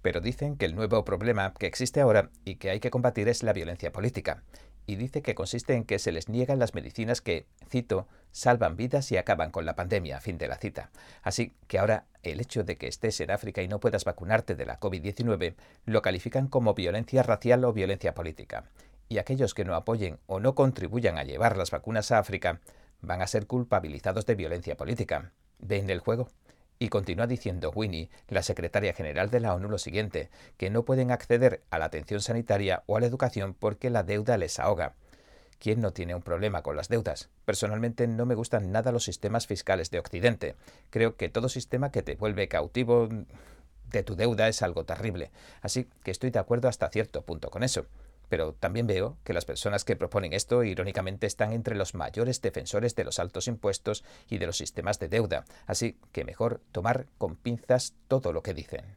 Pero 0.00 0.20
dicen 0.20 0.56
que 0.56 0.64
el 0.64 0.76
nuevo 0.76 1.04
problema 1.04 1.52
que 1.54 1.66
existe 1.66 2.00
ahora 2.00 2.30
y 2.44 2.54
que 2.54 2.70
hay 2.70 2.78
que 2.78 2.92
combatir 2.92 3.28
es 3.28 3.42
la 3.42 3.52
violencia 3.52 3.90
política. 3.90 4.44
Y 4.86 4.94
dice 4.94 5.22
que 5.22 5.34
consiste 5.34 5.74
en 5.74 5.82
que 5.82 5.98
se 5.98 6.12
les 6.12 6.28
niegan 6.28 6.60
las 6.60 6.72
medicinas 6.72 7.20
que, 7.20 7.46
cito, 7.68 8.06
salvan 8.30 8.76
vidas 8.76 9.10
y 9.10 9.16
acaban 9.16 9.50
con 9.50 9.66
la 9.66 9.74
pandemia, 9.74 10.20
fin 10.20 10.38
de 10.38 10.46
la 10.46 10.56
cita. 10.56 10.92
Así 11.24 11.52
que 11.66 11.80
ahora 11.80 12.06
el 12.22 12.38
hecho 12.40 12.62
de 12.62 12.76
que 12.76 12.86
estés 12.86 13.20
en 13.20 13.32
África 13.32 13.62
y 13.62 13.66
no 13.68 13.80
puedas 13.80 14.04
vacunarte 14.04 14.54
de 14.54 14.66
la 14.66 14.78
COVID-19 14.78 15.56
lo 15.86 16.00
califican 16.00 16.46
como 16.46 16.74
violencia 16.74 17.24
racial 17.24 17.64
o 17.64 17.72
violencia 17.72 18.14
política. 18.14 18.70
Y 19.08 19.18
aquellos 19.18 19.52
que 19.52 19.64
no 19.64 19.74
apoyen 19.74 20.20
o 20.28 20.38
no 20.38 20.54
contribuyan 20.54 21.18
a 21.18 21.24
llevar 21.24 21.56
las 21.56 21.72
vacunas 21.72 22.12
a 22.12 22.20
África 22.20 22.60
van 23.02 23.22
a 23.22 23.26
ser 23.26 23.46
culpabilizados 23.46 24.26
de 24.26 24.34
violencia 24.34 24.76
política. 24.76 25.32
¿Ven 25.58 25.90
el 25.90 26.00
juego? 26.00 26.28
Y 26.78 26.88
continúa 26.88 27.26
diciendo 27.26 27.70
Winnie, 27.74 28.08
la 28.28 28.42
secretaria 28.42 28.94
general 28.94 29.30
de 29.30 29.40
la 29.40 29.54
ONU, 29.54 29.68
lo 29.68 29.78
siguiente, 29.78 30.30
que 30.56 30.70
no 30.70 30.84
pueden 30.84 31.10
acceder 31.10 31.62
a 31.68 31.78
la 31.78 31.84
atención 31.84 32.22
sanitaria 32.22 32.82
o 32.86 32.96
a 32.96 33.00
la 33.00 33.06
educación 33.06 33.54
porque 33.54 33.90
la 33.90 34.02
deuda 34.02 34.38
les 34.38 34.58
ahoga. 34.58 34.94
¿Quién 35.58 35.82
no 35.82 35.92
tiene 35.92 36.14
un 36.14 36.22
problema 36.22 36.62
con 36.62 36.76
las 36.76 36.88
deudas? 36.88 37.28
Personalmente 37.44 38.08
no 38.08 38.24
me 38.24 38.34
gustan 38.34 38.72
nada 38.72 38.92
los 38.92 39.04
sistemas 39.04 39.46
fiscales 39.46 39.90
de 39.90 39.98
Occidente. 39.98 40.56
Creo 40.88 41.16
que 41.16 41.28
todo 41.28 41.50
sistema 41.50 41.92
que 41.92 42.02
te 42.02 42.14
vuelve 42.14 42.48
cautivo 42.48 43.10
de 43.90 44.02
tu 44.02 44.16
deuda 44.16 44.48
es 44.48 44.62
algo 44.62 44.84
terrible. 44.84 45.30
Así 45.60 45.86
que 46.02 46.10
estoy 46.10 46.30
de 46.30 46.38
acuerdo 46.38 46.68
hasta 46.68 46.88
cierto 46.88 47.20
punto 47.22 47.50
con 47.50 47.62
eso. 47.62 47.84
Pero 48.30 48.54
también 48.54 48.86
veo 48.86 49.18
que 49.24 49.34
las 49.34 49.44
personas 49.44 49.84
que 49.84 49.96
proponen 49.96 50.32
esto 50.32 50.62
irónicamente 50.62 51.26
están 51.26 51.52
entre 51.52 51.74
los 51.74 51.94
mayores 51.94 52.40
defensores 52.40 52.94
de 52.94 53.04
los 53.04 53.18
altos 53.18 53.48
impuestos 53.48 54.04
y 54.28 54.38
de 54.38 54.46
los 54.46 54.56
sistemas 54.56 55.00
de 55.00 55.08
deuda, 55.08 55.44
así 55.66 55.98
que 56.12 56.24
mejor 56.24 56.62
tomar 56.70 57.06
con 57.18 57.34
pinzas 57.34 57.94
todo 58.06 58.32
lo 58.32 58.42
que 58.42 58.54
dicen. 58.54 58.96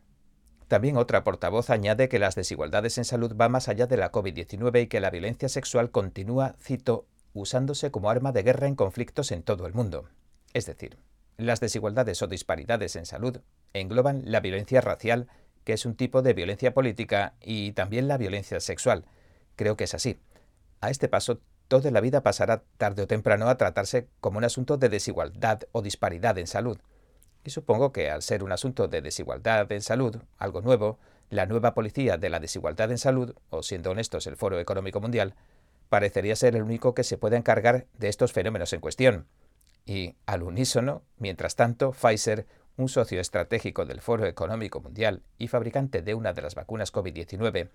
También 0.68 0.98
otra 0.98 1.24
portavoz 1.24 1.72
añade 1.72 2.10
que 2.10 2.20
las 2.20 2.36
desigualdades 2.36 2.98
en 3.00 3.06
salud 3.06 3.34
van 3.36 3.52
más 3.52 3.70
allá 3.70 3.88
de 3.88 3.98
la 3.98 4.12
COVID-19 4.12 4.84
y 4.84 4.88
que 4.88 5.00
la 5.00 5.10
violencia 5.10 5.50
sexual 5.50 5.90
continúa, 5.90 6.56
cito, 6.62 7.08
usándose 7.34 7.90
como 7.90 8.12
arma 8.12 8.32
de 8.32 8.44
guerra 8.44 8.68
en 8.68 8.76
conflictos 8.76 9.32
en 9.32 9.42
todo 9.42 9.66
el 9.66 9.74
mundo. 9.74 10.10
Es 10.54 10.68
decir, 10.68 11.00
las 11.38 11.60
desigualdades 11.60 12.22
o 12.22 12.28
disparidades 12.28 12.96
en 12.96 13.08
salud 13.08 13.40
engloban 13.74 14.22
la 14.26 14.42
violencia 14.42 14.80
racial, 14.80 15.28
que 15.64 15.74
es 15.74 15.88
un 15.88 15.96
tipo 15.96 16.22
de 16.22 16.34
violencia 16.34 16.76
política, 16.76 17.34
y 17.42 17.72
también 17.72 18.08
la 18.08 18.20
violencia 18.20 18.60
sexual, 18.60 19.06
Creo 19.56 19.78
que 19.78 19.86
es 19.86 19.94
así. 19.94 20.20
A 20.82 20.90
este 20.90 21.08
paso, 21.08 21.40
toda 21.68 21.92
la 21.92 22.02
vida 22.02 22.22
pasará 22.22 22.64
tarde 22.78 23.04
o 23.04 23.08
temprano 23.08 23.48
a 23.48 23.58
tratarse 23.58 24.08
como 24.20 24.38
un 24.38 24.44
asunto 24.44 24.78
de 24.78 24.90
desigualdad 24.90 25.62
o 25.72 25.82
disparidad 25.82 26.38
en 26.38 26.48
salud. 26.48 26.78
Y 27.44 27.50
supongo 27.50 27.92
que 27.92 28.10
al 28.10 28.22
ser 28.22 28.44
un 28.44 28.52
asunto 28.52 28.88
de 28.88 29.02
desigualdad 29.02 29.72
en 29.72 29.82
salud, 29.82 30.18
algo 30.38 30.62
nuevo, 30.62 31.00
la 31.30 31.46
nueva 31.46 31.74
policía 31.74 32.18
de 32.18 32.30
la 32.30 32.40
desigualdad 32.40 32.92
en 32.92 32.98
salud, 32.98 33.36
o 33.50 33.64
siendo 33.64 33.92
honestos 33.92 34.28
el 34.28 34.38
Foro 34.38 34.60
Económico 34.60 35.02
Mundial, 35.02 35.36
parecería 35.90 36.36
ser 36.36 36.56
el 36.56 36.64
único 36.64 36.94
que 36.94 37.04
se 37.04 37.18
puede 37.18 37.38
encargar 37.38 37.86
de 37.98 38.10
estos 38.10 38.32
fenómenos 38.32 38.72
en 38.74 38.80
cuestión. 38.80 39.28
Y, 39.86 40.16
al 40.26 40.44
unísono, 40.44 41.04
mientras 41.18 41.56
tanto, 41.56 41.92
Pfizer, 41.92 42.46
un 42.78 42.90
socio 42.90 43.20
estratégico 43.20 43.86
del 43.86 44.02
Foro 44.02 44.26
Económico 44.26 44.80
Mundial 44.80 45.22
y 45.38 45.48
fabricante 45.48 46.02
de 46.02 46.16
una 46.16 46.34
de 46.34 46.42
las 46.42 46.56
vacunas 46.56 46.94
COVID-19, 46.94 47.70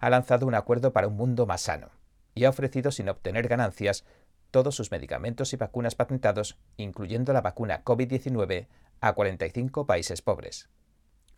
ha 0.00 0.10
lanzado 0.10 0.46
un 0.46 0.54
acuerdo 0.54 0.92
para 0.92 1.06
un 1.06 1.16
mundo 1.16 1.46
más 1.46 1.62
sano 1.62 1.90
y 2.34 2.44
ha 2.44 2.50
ofrecido 2.50 2.90
sin 2.90 3.08
obtener 3.08 3.48
ganancias 3.48 4.04
todos 4.50 4.74
sus 4.74 4.90
medicamentos 4.90 5.52
y 5.52 5.56
vacunas 5.56 5.94
patentados, 5.94 6.58
incluyendo 6.76 7.32
la 7.32 7.40
vacuna 7.40 7.84
COVID-19, 7.84 8.66
a 9.00 9.12
45 9.12 9.86
países 9.86 10.22
pobres. 10.22 10.68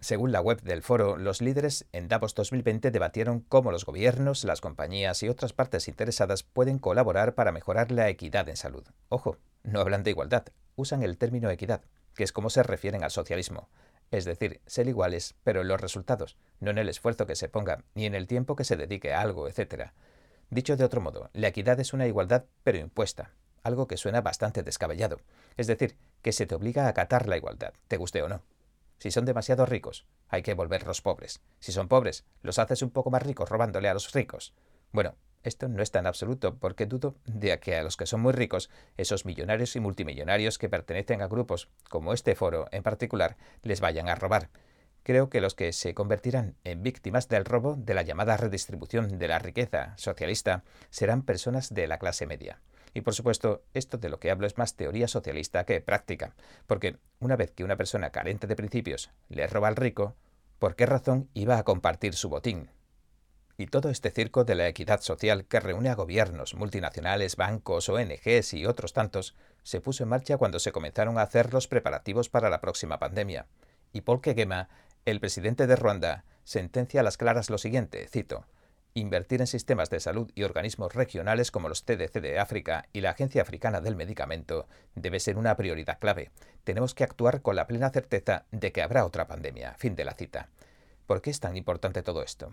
Según 0.01 0.33
la 0.33 0.41
web 0.41 0.63
del 0.63 0.83
foro, 0.83 1.17
los 1.17 1.41
líderes 1.41 1.87
en 1.93 2.09
Davos 2.09 2.35
2020 2.35 2.91
debatieron 2.91 3.41
cómo 3.41 3.71
los 3.71 3.85
gobiernos, 3.85 4.45
las 4.45 4.61
compañías 4.61 5.23
y 5.23 5.29
otras 5.29 5.53
partes 5.53 5.87
interesadas 5.87 6.43
pueden 6.43 6.79
colaborar 6.79 7.35
para 7.35 7.53
mejorar 7.53 7.93
la 7.93 8.09
equidad 8.09 8.49
en 8.49 8.57
salud. 8.57 8.85
Ojo, 9.09 9.37
no 9.63 9.81
hablan 9.81 10.03
de 10.03 10.11
igualdad, 10.11 10.47
usan 10.75 11.05
el 11.05 11.19
término 11.19 11.51
equidad, 11.51 11.83
que 12.17 12.25
es 12.25 12.33
como 12.33 12.51
se 12.51 12.65
refieren 12.65 13.05
al 13.05 13.13
socialismo. 13.13 13.69
Es 14.13 14.27
decir, 14.27 14.61
ser 14.67 14.89
iguales, 14.89 15.35
pero 15.43 15.63
en 15.63 15.69
los 15.69 15.81
resultados, 15.81 16.37
no 16.61 16.71
en 16.71 16.77
el 16.77 16.91
esfuerzo 16.91 17.27
que 17.27 17.35
se 17.35 17.49
ponga, 17.49 17.83
ni 17.95 18.05
en 18.05 18.15
el 18.15 18.27
tiempo 18.27 18.57
que 18.57 18.65
se 18.65 18.77
dedique 18.77 19.15
a 19.15 19.23
algo, 19.23 19.49
etc. 19.49 19.93
Dicho 20.51 20.77
de 20.77 20.85
otro 20.85 21.01
modo, 21.01 21.31
la 21.33 21.49
equidad 21.49 21.81
es 21.81 21.95
una 21.95 22.07
igualdad 22.07 22.45
pero 22.63 22.77
impuesta, 22.77 23.33
algo 23.63 23.89
que 23.89 23.97
suena 23.97 24.21
bastante 24.21 24.63
descabellado. 24.63 25.21
Es 25.57 25.67
decir, 25.67 25.97
que 26.21 26.33
se 26.33 26.45
te 26.47 26.55
obliga 26.55 26.85
a 26.85 26.89
acatar 26.89 27.27
la 27.27 27.39
igualdad, 27.39 27.73
te 27.89 27.97
guste 27.97 28.23
o 28.23 28.29
no. 28.29 28.43
Si 28.99 29.11
son 29.11 29.25
demasiado 29.25 29.65
ricos, 29.65 30.07
hay 30.29 30.43
que 30.43 30.53
volverlos 30.53 31.01
pobres. 31.01 31.41
Si 31.59 31.73
son 31.73 31.89
pobres, 31.89 32.27
los 32.43 32.59
haces 32.59 32.83
un 32.83 32.91
poco 32.91 33.11
más 33.11 33.23
ricos 33.23 33.49
robándole 33.49 33.89
a 33.89 33.95
los 33.95 34.13
ricos. 34.13 34.53
Bueno, 34.93 35.17
esto 35.43 35.69
no 35.69 35.83
es 35.83 35.91
tan 35.91 36.07
absoluto 36.07 36.57
porque 36.57 36.87
dudo 36.87 37.17
de 37.25 37.59
que 37.59 37.77
a 37.77 37.83
los 37.83 37.97
que 37.97 38.07
son 38.07 38.21
muy 38.21 38.33
ricos, 38.33 38.71
esos 38.97 39.25
millonarios 39.25 39.75
y 39.77 39.81
multimillonarios 39.81 40.59
que 40.59 40.69
pertenecen 40.69 41.23
a 41.23 41.29
grupos 41.29 41.69
como 41.89 42.13
este 42.13 42.35
foro 42.35 42.67
en 42.71 42.83
particular, 42.83 43.37
les 43.63 43.81
vayan 43.81 44.09
a 44.09 44.15
robar. 44.15 44.51
Creo 45.03 45.31
que 45.31 45.41
los 45.41 45.55
que 45.55 45.73
se 45.73 45.95
convertirán 45.95 46.55
en 46.63 46.83
víctimas 46.83 47.29
del 47.29 47.45
robo 47.45 47.75
de 47.77 47.95
la 47.95 48.03
llamada 48.03 48.37
redistribución 48.37 49.19
de 49.19 49.29
la 49.29 49.41
riqueza 49.41 49.95
socialista 49.97 50.63
serán 50.91 51.23
personas 51.23 51.75
de 51.75 51.89
la 51.89 51.99
clase 51.99 52.27
media. 52.27 52.61
Y 52.95 53.01
por 53.01 53.15
supuesto, 53.15 53.65
esto 53.75 53.99
de 53.99 54.11
lo 54.11 54.21
que 54.21 54.31
hablo 54.31 54.47
es 54.47 54.59
más 54.59 54.77
teoría 54.77 55.09
socialista 55.09 55.65
que 55.65 55.81
práctica, 55.81 56.35
porque 56.67 56.99
una 57.19 57.37
vez 57.37 57.51
que 57.51 57.65
una 57.65 57.77
persona 57.77 58.11
carente 58.11 58.47
de 58.47 58.55
principios 58.55 59.11
le 59.29 59.47
roba 59.47 59.69
al 59.69 59.77
rico, 59.77 60.15
¿por 60.59 60.77
qué 60.77 60.87
razón 60.87 61.29
iba 61.35 61.59
a 61.59 61.65
compartir 61.65 62.15
su 62.15 62.29
botín? 62.29 62.69
Y 63.63 63.69
todo 63.69 63.91
este 63.91 64.11
circo 64.11 64.43
de 64.43 64.57
la 64.57 64.67
equidad 64.67 65.03
social 65.03 65.45
que 65.45 65.61
reúne 65.61 65.89
a 65.89 65.95
gobiernos, 65.95 66.57
multinacionales, 66.57 67.37
bancos, 67.37 67.89
ONGs 67.89 68.55
y 68.55 68.67
otros 68.67 68.93
tantos, 68.93 69.37
se 69.63 69.81
puso 69.81 70.03
en 70.03 70.09
marcha 70.09 70.37
cuando 70.37 70.59
se 70.59 70.73
comenzaron 70.73 71.17
a 71.17 71.23
hacer 71.23 71.55
los 71.55 71.69
preparativos 71.69 72.29
para 72.29 72.51
la 72.51 72.61
próxima 72.61 72.99
pandemia. 72.99 73.47
Y 73.93 74.01
Paul 74.01 74.21
Kegema, 74.21 74.69
el 75.05 75.21
presidente 75.21 75.69
de 75.69 75.77
Ruanda, 75.77 76.25
sentencia 76.43 76.99
a 76.99 77.03
las 77.05 77.17
claras 77.17 77.51
lo 77.51 77.59
siguiente, 77.59 78.09
cito, 78.09 78.47
Invertir 78.95 79.41
en 79.41 79.47
sistemas 79.47 79.91
de 79.91 80.01
salud 80.01 80.29
y 80.35 80.43
organismos 80.43 80.93
regionales 80.93 81.53
como 81.53 81.69
los 81.69 81.85
CDC 81.85 82.21
de 82.21 82.41
África 82.41 82.89
y 82.93 83.01
la 83.01 83.11
Agencia 83.11 83.43
Africana 83.43 83.81
del 83.81 83.95
Medicamento 83.95 84.67
debe 84.97 85.21
ser 85.21 85.39
una 85.39 85.57
prioridad 85.57 86.01
clave. 86.01 86.33
Tenemos 86.65 86.97
que 86.97 87.05
actuar 87.05 87.43
con 87.43 87.55
la 87.55 87.69
plena 87.69 87.91
certeza 87.91 88.45
de 88.51 88.73
que 88.73 88.83
habrá 88.83 89.05
otra 89.05 89.29
pandemia. 89.29 89.75
Fin 89.79 89.95
de 89.95 90.05
la 90.05 90.15
cita. 90.15 90.49
¿Por 91.07 91.23
qué 91.23 91.31
es 91.31 91.39
tan 91.39 91.57
importante 91.57 92.03
todo 92.03 92.25
esto? 92.25 92.51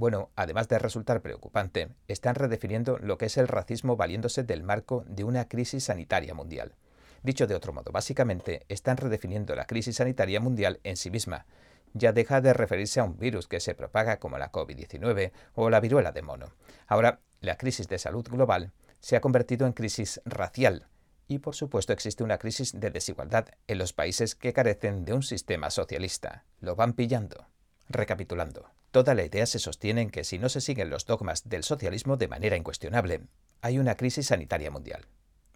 Bueno, 0.00 0.30
además 0.34 0.66
de 0.68 0.78
resultar 0.78 1.20
preocupante, 1.20 1.90
están 2.08 2.34
redefiniendo 2.34 2.96
lo 2.96 3.18
que 3.18 3.26
es 3.26 3.36
el 3.36 3.46
racismo 3.46 3.96
valiéndose 3.96 4.42
del 4.42 4.62
marco 4.62 5.04
de 5.06 5.24
una 5.24 5.46
crisis 5.46 5.84
sanitaria 5.84 6.32
mundial. 6.32 6.74
Dicho 7.22 7.46
de 7.46 7.54
otro 7.54 7.74
modo, 7.74 7.92
básicamente 7.92 8.64
están 8.70 8.96
redefiniendo 8.96 9.54
la 9.54 9.66
crisis 9.66 9.96
sanitaria 9.96 10.40
mundial 10.40 10.80
en 10.84 10.96
sí 10.96 11.10
misma, 11.10 11.44
ya 11.92 12.12
deja 12.12 12.40
de 12.40 12.54
referirse 12.54 12.98
a 12.98 13.04
un 13.04 13.18
virus 13.18 13.46
que 13.46 13.60
se 13.60 13.74
propaga 13.74 14.18
como 14.18 14.38
la 14.38 14.50
COVID-19 14.50 15.32
o 15.52 15.68
la 15.68 15.80
viruela 15.80 16.12
de 16.12 16.22
mono. 16.22 16.46
Ahora, 16.86 17.20
la 17.42 17.58
crisis 17.58 17.86
de 17.86 17.98
salud 17.98 18.26
global 18.26 18.72
se 19.00 19.16
ha 19.16 19.20
convertido 19.20 19.66
en 19.66 19.74
crisis 19.74 20.22
racial 20.24 20.86
y 21.28 21.40
por 21.40 21.54
supuesto 21.54 21.92
existe 21.92 22.24
una 22.24 22.38
crisis 22.38 22.72
de 22.80 22.88
desigualdad 22.88 23.48
en 23.66 23.76
los 23.76 23.92
países 23.92 24.34
que 24.34 24.54
carecen 24.54 25.04
de 25.04 25.12
un 25.12 25.22
sistema 25.22 25.68
socialista. 25.68 26.46
Lo 26.58 26.74
van 26.74 26.94
pillando. 26.94 27.48
Recapitulando, 27.90 28.70
toda 28.90 29.14
la 29.14 29.24
idea 29.24 29.46
se 29.46 29.58
sostiene 29.58 30.02
en 30.02 30.10
que 30.10 30.24
si 30.24 30.38
no 30.38 30.48
se 30.48 30.60
siguen 30.60 30.90
los 30.90 31.06
dogmas 31.06 31.48
del 31.48 31.64
socialismo 31.64 32.16
de 32.16 32.28
manera 32.28 32.56
incuestionable, 32.56 33.22
hay 33.60 33.78
una 33.78 33.96
crisis 33.96 34.28
sanitaria 34.28 34.70
mundial. 34.70 35.06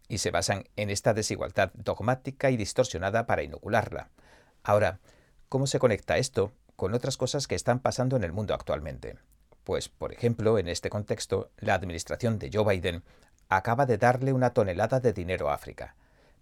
Y 0.08 0.18
se 0.18 0.30
basan 0.30 0.64
en 0.76 0.90
esta 0.90 1.14
desigualdad 1.14 1.72
dogmática 1.74 2.50
y 2.50 2.56
distorsionada 2.56 3.26
para 3.26 3.42
inocularla. 3.42 4.10
Ahora, 4.62 5.00
¿Cómo 5.54 5.68
se 5.68 5.78
conecta 5.78 6.18
esto 6.18 6.52
con 6.74 6.94
otras 6.94 7.16
cosas 7.16 7.46
que 7.46 7.54
están 7.54 7.78
pasando 7.78 8.16
en 8.16 8.24
el 8.24 8.32
mundo 8.32 8.54
actualmente? 8.54 9.16
Pues, 9.62 9.88
por 9.88 10.12
ejemplo, 10.12 10.58
en 10.58 10.66
este 10.66 10.90
contexto, 10.90 11.52
la 11.58 11.74
administración 11.74 12.40
de 12.40 12.50
Joe 12.52 12.74
Biden 12.74 13.04
acaba 13.48 13.86
de 13.86 13.96
darle 13.96 14.32
una 14.32 14.50
tonelada 14.50 14.98
de 14.98 15.12
dinero 15.12 15.48
a 15.48 15.54
África. 15.54 15.94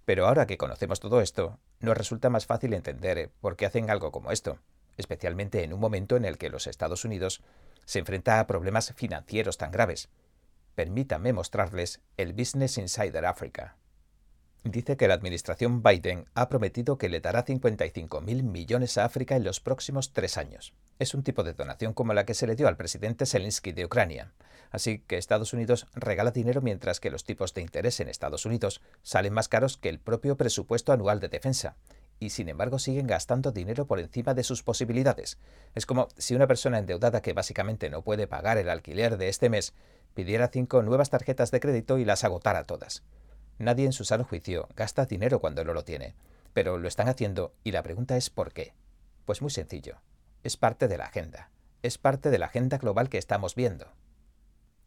Pero 0.07 0.27
ahora 0.27 0.47
que 0.47 0.57
conocemos 0.57 0.99
todo 0.99 1.21
esto, 1.21 1.59
nos 1.81 1.95
resulta 1.95 2.31
más 2.31 2.47
fácil 2.47 2.73
entender 2.73 3.31
por 3.43 3.57
qué 3.57 3.67
hacen 3.67 3.91
algo 3.91 4.13
como 4.13 4.33
esto, 4.33 4.59
especialmente 4.97 5.63
en 5.63 5.73
un 5.73 5.81
momento 5.81 6.17
en 6.17 6.25
el 6.25 6.39
que 6.39 6.51
los 6.51 6.67
Estados 6.67 7.05
Unidos 7.05 7.43
se 7.85 7.99
enfrenta 7.99 8.41
a 8.41 8.47
problemas 8.47 8.93
financieros 8.97 9.59
tan 9.59 9.71
graves. 9.71 10.09
Permítanme 10.75 11.33
mostrarles 11.33 12.01
el 12.17 12.33
Business 12.33 12.79
Insider 12.79 13.27
Africa. 13.27 13.77
Dice 14.65 14.97
que 14.97 15.09
la 15.09 15.15
administración 15.15 15.83
Biden 15.83 16.27
ha 16.35 16.49
prometido 16.49 16.97
que 16.97 17.09
le 17.09 17.21
dará 17.21 17.45
55.000 17.45 18.43
millones 18.45 18.97
a 18.97 19.05
África 19.05 19.35
en 19.35 19.43
los 19.43 19.59
próximos 19.59 20.13
tres 20.13 20.39
años. 20.39 20.73
Es 21.01 21.15
un 21.15 21.25
tipo 21.25 21.43
de 21.43 21.53
donación 21.53 21.95
como 21.95 22.15
la 22.15 22.25
que 22.25 22.35
se 22.35 22.47
le 22.47 22.55
dio 22.55 22.69
al 22.69 22.77
presidente 22.77 23.27
Zelensky 23.27 23.73
de 23.73 23.85
Ucrania. 23.85 24.33
Así 24.71 25.01
que 25.01 25.19
Estados 25.19 25.53
Unidos 25.53 25.89
regala 25.95 26.31
dinero 26.31 26.63
mientras 26.63 27.01
que 27.01 27.11
los 27.11 27.25
tipos 27.25 27.55
de 27.55 27.63
interés 27.63 27.99
en 27.99 28.09
Estados 28.09 28.47
Unidos 28.47 28.81
salen 29.03 29.33
más 29.33 29.49
caros 29.49 29.77
que 29.77 29.89
el 29.89 29.99
propio 29.99 30.37
presupuesto 30.37 30.93
anual 30.93 31.19
de 31.19 31.29
defensa. 31.29 31.77
Y 32.23 32.31
sin 32.31 32.49
embargo 32.49 32.79
siguen 32.79 33.09
gastando 33.09 33.51
dinero 33.51 33.89
por 33.89 33.99
encima 33.99 34.33
de 34.33 34.45
sus 34.45 34.63
posibilidades. 34.63 35.39
Es 35.75 35.87
como 35.87 36.07
si 36.17 36.37
una 36.37 36.47
persona 36.47 36.79
endeudada 36.79 37.21
que 37.21 37.33
básicamente 37.33 37.91
no 37.91 38.03
puede 38.03 38.29
pagar 38.29 38.59
el 38.59 38.71
alquiler 38.71 39.17
de 39.17 39.29
este 39.29 39.51
mes 39.51 39.75
pidiera 40.15 40.47
cinco 40.47 40.85
nuevas 40.85 41.11
tarjetas 41.11 41.51
de 41.51 41.59
crédito 41.59 41.99
y 41.99 42.05
las 42.05 42.23
agotara 42.23 42.63
todas. 42.63 43.03
Nadie 43.59 43.87
en 43.87 43.93
su 43.93 44.05
sano 44.05 44.23
juicio 44.23 44.69
gasta 44.77 45.05
dinero 45.07 45.41
cuando 45.41 45.65
no 45.65 45.75
lo 45.75 45.83
tiene, 45.83 46.15
pero 46.53 46.79
lo 46.79 46.87
están 46.87 47.09
haciendo 47.09 47.55
y 47.65 47.73
la 47.73 47.83
pregunta 47.83 48.17
es 48.17 48.31
¿por 48.31 48.53
qué? 48.53 48.73
Pues 49.25 49.43
muy 49.43 49.51
sencillo, 49.51 49.97
es 50.45 50.57
parte 50.57 50.87
de 50.87 50.99
la 50.99 51.07
agenda, 51.07 51.51
es 51.83 51.99
parte 51.99 52.31
de 52.31 52.39
la 52.39 52.47
agenda 52.47 52.79
global 52.79 53.09
que 53.09 53.19
estamos 53.19 53.57
viendo. 53.57 53.89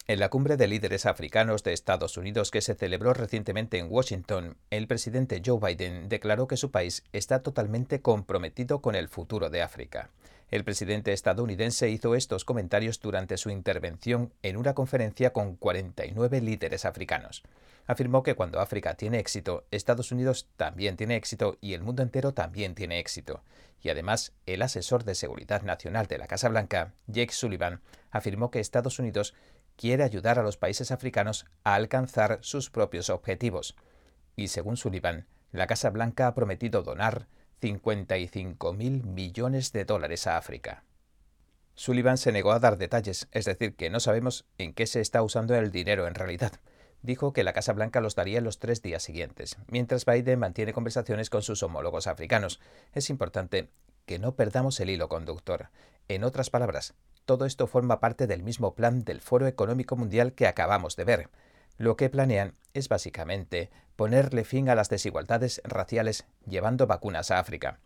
En 0.08 0.20
la 0.20 0.30
cumbre 0.30 0.56
de 0.56 0.68
líderes 0.68 1.08
africanos 1.08 1.64
de 1.64 1.74
Estados 1.74 2.16
Unidos 2.16 2.52
que 2.52 2.62
se 2.62 2.76
celebró 2.76 3.16
recientemente 3.16 3.80
en 3.80 3.88
Washington, 3.90 4.56
el 4.70 4.86
presidente 4.86 5.42
Joe 5.44 5.60
Biden 5.60 6.10
declaró 6.10 6.48
que 6.48 6.58
su 6.58 6.70
país 6.70 7.04
está 7.12 7.42
totalmente 7.42 8.02
comprometido 8.02 8.84
con 8.84 8.94
el 8.94 9.08
futuro 9.08 9.50
de 9.50 9.64
África. 9.64 10.12
El 10.52 10.64
presidente 10.64 11.12
estadounidense 11.12 11.90
hizo 11.90 12.14
estos 12.14 12.46
comentarios 12.46 13.00
durante 13.00 13.36
su 13.38 13.50
intervención 13.50 14.32
en 14.44 14.58
una 14.58 14.76
conferencia 14.76 15.34
con 15.34 15.56
49 15.56 16.40
líderes 16.40 16.86
africanos. 16.86 17.42
Afirmó 17.88 18.22
que 18.22 18.36
cuando 18.36 18.60
África 18.60 18.94
tiene 18.94 19.18
éxito, 19.18 19.66
Estados 19.72 20.12
Unidos 20.12 20.48
también 20.56 20.98
tiene 20.98 21.16
éxito 21.16 21.58
y 21.62 21.74
el 21.74 21.82
mundo 21.82 22.04
entero 22.04 22.32
también 22.32 22.76
tiene 22.76 23.00
éxito. 23.00 23.42
Y 23.82 23.90
además, 23.90 24.34
el 24.46 24.62
asesor 24.62 25.04
de 25.04 25.14
seguridad 25.14 25.64
nacional 25.64 26.08
de 26.08 26.18
la 26.18 26.28
Casa 26.28 26.50
Blanca, 26.50 26.94
Jake 27.08 27.34
Sullivan, 27.34 27.82
afirmó 28.10 28.50
que 28.50 28.60
Estados 28.60 28.98
Unidos 28.98 29.36
quiere 29.76 30.04
ayudar 30.04 30.40
a 30.40 30.44
los 30.44 30.58
países 30.58 30.92
africanos 30.92 31.46
a 31.64 31.76
alcanzar 31.76 32.40
sus 32.42 32.70
propios 32.70 33.10
objetivos. 33.10 33.76
Y 34.36 34.50
según 34.50 34.78
Sullivan, 34.78 35.28
la 35.52 35.68
Casa 35.68 35.90
Blanca 35.90 36.28
ha 36.28 36.34
prometido 36.34 36.84
donar 36.84 37.28
55 37.62 38.74
mil 38.74 39.04
millones 39.04 39.72
de 39.72 39.86
dólares 39.86 40.28
a 40.28 40.38
África. 40.38 40.84
Sullivan 41.76 42.18
se 42.18 42.32
negó 42.32 42.52
a 42.52 42.60
dar 42.60 42.78
detalles, 42.78 43.28
es 43.32 43.46
decir, 43.46 43.76
que 43.76 43.90
no 43.90 44.00
sabemos 44.00 44.46
en 44.58 44.74
qué 44.74 44.88
se 44.88 45.02
está 45.02 45.22
usando 45.24 45.56
el 45.56 45.72
dinero 45.72 46.08
en 46.08 46.16
realidad. 46.16 46.54
Dijo 47.02 47.34
que 47.34 47.44
la 47.44 47.54
Casa 47.54 47.74
Blanca 47.74 48.02
los 48.02 48.16
daría 48.16 48.40
en 48.40 48.46
los 48.46 48.60
tres 48.60 48.82
días 48.82 49.04
siguientes, 49.04 49.58
mientras 49.68 50.06
Biden 50.06 50.40
mantiene 50.40 50.74
conversaciones 50.74 51.30
con 51.30 51.42
sus 51.42 51.62
homólogos 51.64 52.08
africanos. 52.08 52.60
Es 52.94 53.10
importante 53.10 53.70
que 54.06 54.20
no 54.20 54.36
perdamos 54.36 54.80
el 54.80 54.90
hilo 54.90 55.10
conductor. 55.10 55.70
En 56.08 56.24
otras 56.24 56.50
palabras, 56.50 56.94
todo 57.26 57.46
esto 57.46 57.68
forma 57.68 58.00
parte 58.00 58.28
del 58.28 58.44
mismo 58.44 58.76
plan 58.76 59.04
del 59.04 59.22
Foro 59.22 59.48
Económico 59.48 59.96
Mundial 59.96 60.34
que 60.34 60.48
acabamos 60.48 60.96
de 60.96 61.04
ver. 61.04 61.30
Lo 61.78 61.98
que 61.98 62.10
planean 62.10 62.54
es 62.74 62.88
básicamente 62.88 63.70
ponerle 63.96 64.44
fin 64.44 64.70
a 64.70 64.76
las 64.76 64.90
desigualdades 64.90 65.62
raciales 65.64 66.26
llevando 66.46 66.88
vacunas 66.88 67.32
a 67.32 67.40
África. 67.40 67.80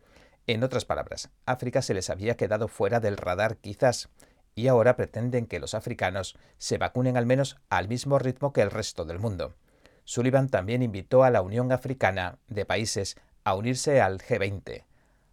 En 0.48 0.64
otras 0.64 0.86
palabras, 0.86 1.30
África 1.46 1.82
se 1.82 1.94
les 1.94 2.10
había 2.10 2.36
quedado 2.36 2.68
fuera 2.68 3.00
del 3.00 3.18
radar 3.18 3.58
quizás, 3.58 4.10
y 4.56 4.68
ahora 4.68 4.96
pretenden 4.96 5.46
que 5.46 5.60
los 5.60 5.74
africanos 5.74 6.38
se 6.58 6.78
vacunen 6.78 7.18
al 7.18 7.26
menos 7.26 7.58
al 7.70 7.88
mismo 7.88 8.20
ritmo 8.20 8.52
que 8.52 8.62
el 8.62 8.72
resto 8.72 9.06
del 9.06 9.20
mundo. 9.20 9.56
Sullivan 10.04 10.50
también 10.50 10.82
invitó 10.82 11.24
a 11.24 11.30
la 11.30 11.42
Unión 11.42 11.72
Africana 11.72 12.40
de 12.48 12.66
Países 12.66 13.16
a 13.44 13.54
unirse 13.54 14.02
al 14.02 14.18
G20. 14.20 14.86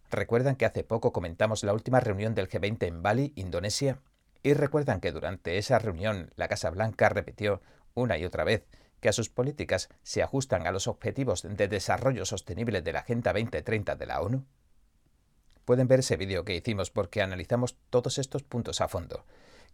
¿Recuerdan 0.09 0.55
que 0.55 0.65
hace 0.65 0.85
poco 0.85 1.11
comentamos 1.11 1.63
la 1.63 1.73
última 1.73 1.99
reunión 1.99 2.33
del 2.33 2.47
G20 2.47 2.87
en 2.87 3.03
Bali, 3.03 3.33
Indonesia? 3.35 3.99
Y 4.41 4.53
recuerdan 4.53 5.01
que 5.01 5.11
durante 5.11 5.57
esa 5.57 5.79
reunión 5.79 6.31
la 6.37 6.47
Casa 6.47 6.69
Blanca 6.69 7.09
repitió 7.09 7.61
una 7.93 8.17
y 8.17 8.23
otra 8.23 8.45
vez 8.45 8.65
que 9.01 9.09
a 9.09 9.13
sus 9.13 9.29
políticas 9.29 9.89
se 10.03 10.23
ajustan 10.23 10.65
a 10.65 10.71
los 10.71 10.87
objetivos 10.87 11.43
de 11.43 11.67
desarrollo 11.67 12.25
sostenible 12.25 12.81
de 12.81 12.93
la 12.93 12.99
Agenda 12.99 13.33
2030 13.33 13.95
de 13.95 14.05
la 14.05 14.21
ONU? 14.21 14.45
Pueden 15.65 15.89
ver 15.89 15.99
ese 15.99 16.15
vídeo 16.15 16.45
que 16.45 16.55
hicimos 16.55 16.89
porque 16.89 17.21
analizamos 17.21 17.77
todos 17.89 18.17
estos 18.17 18.43
puntos 18.43 18.79
a 18.79 18.87
fondo. 18.87 19.25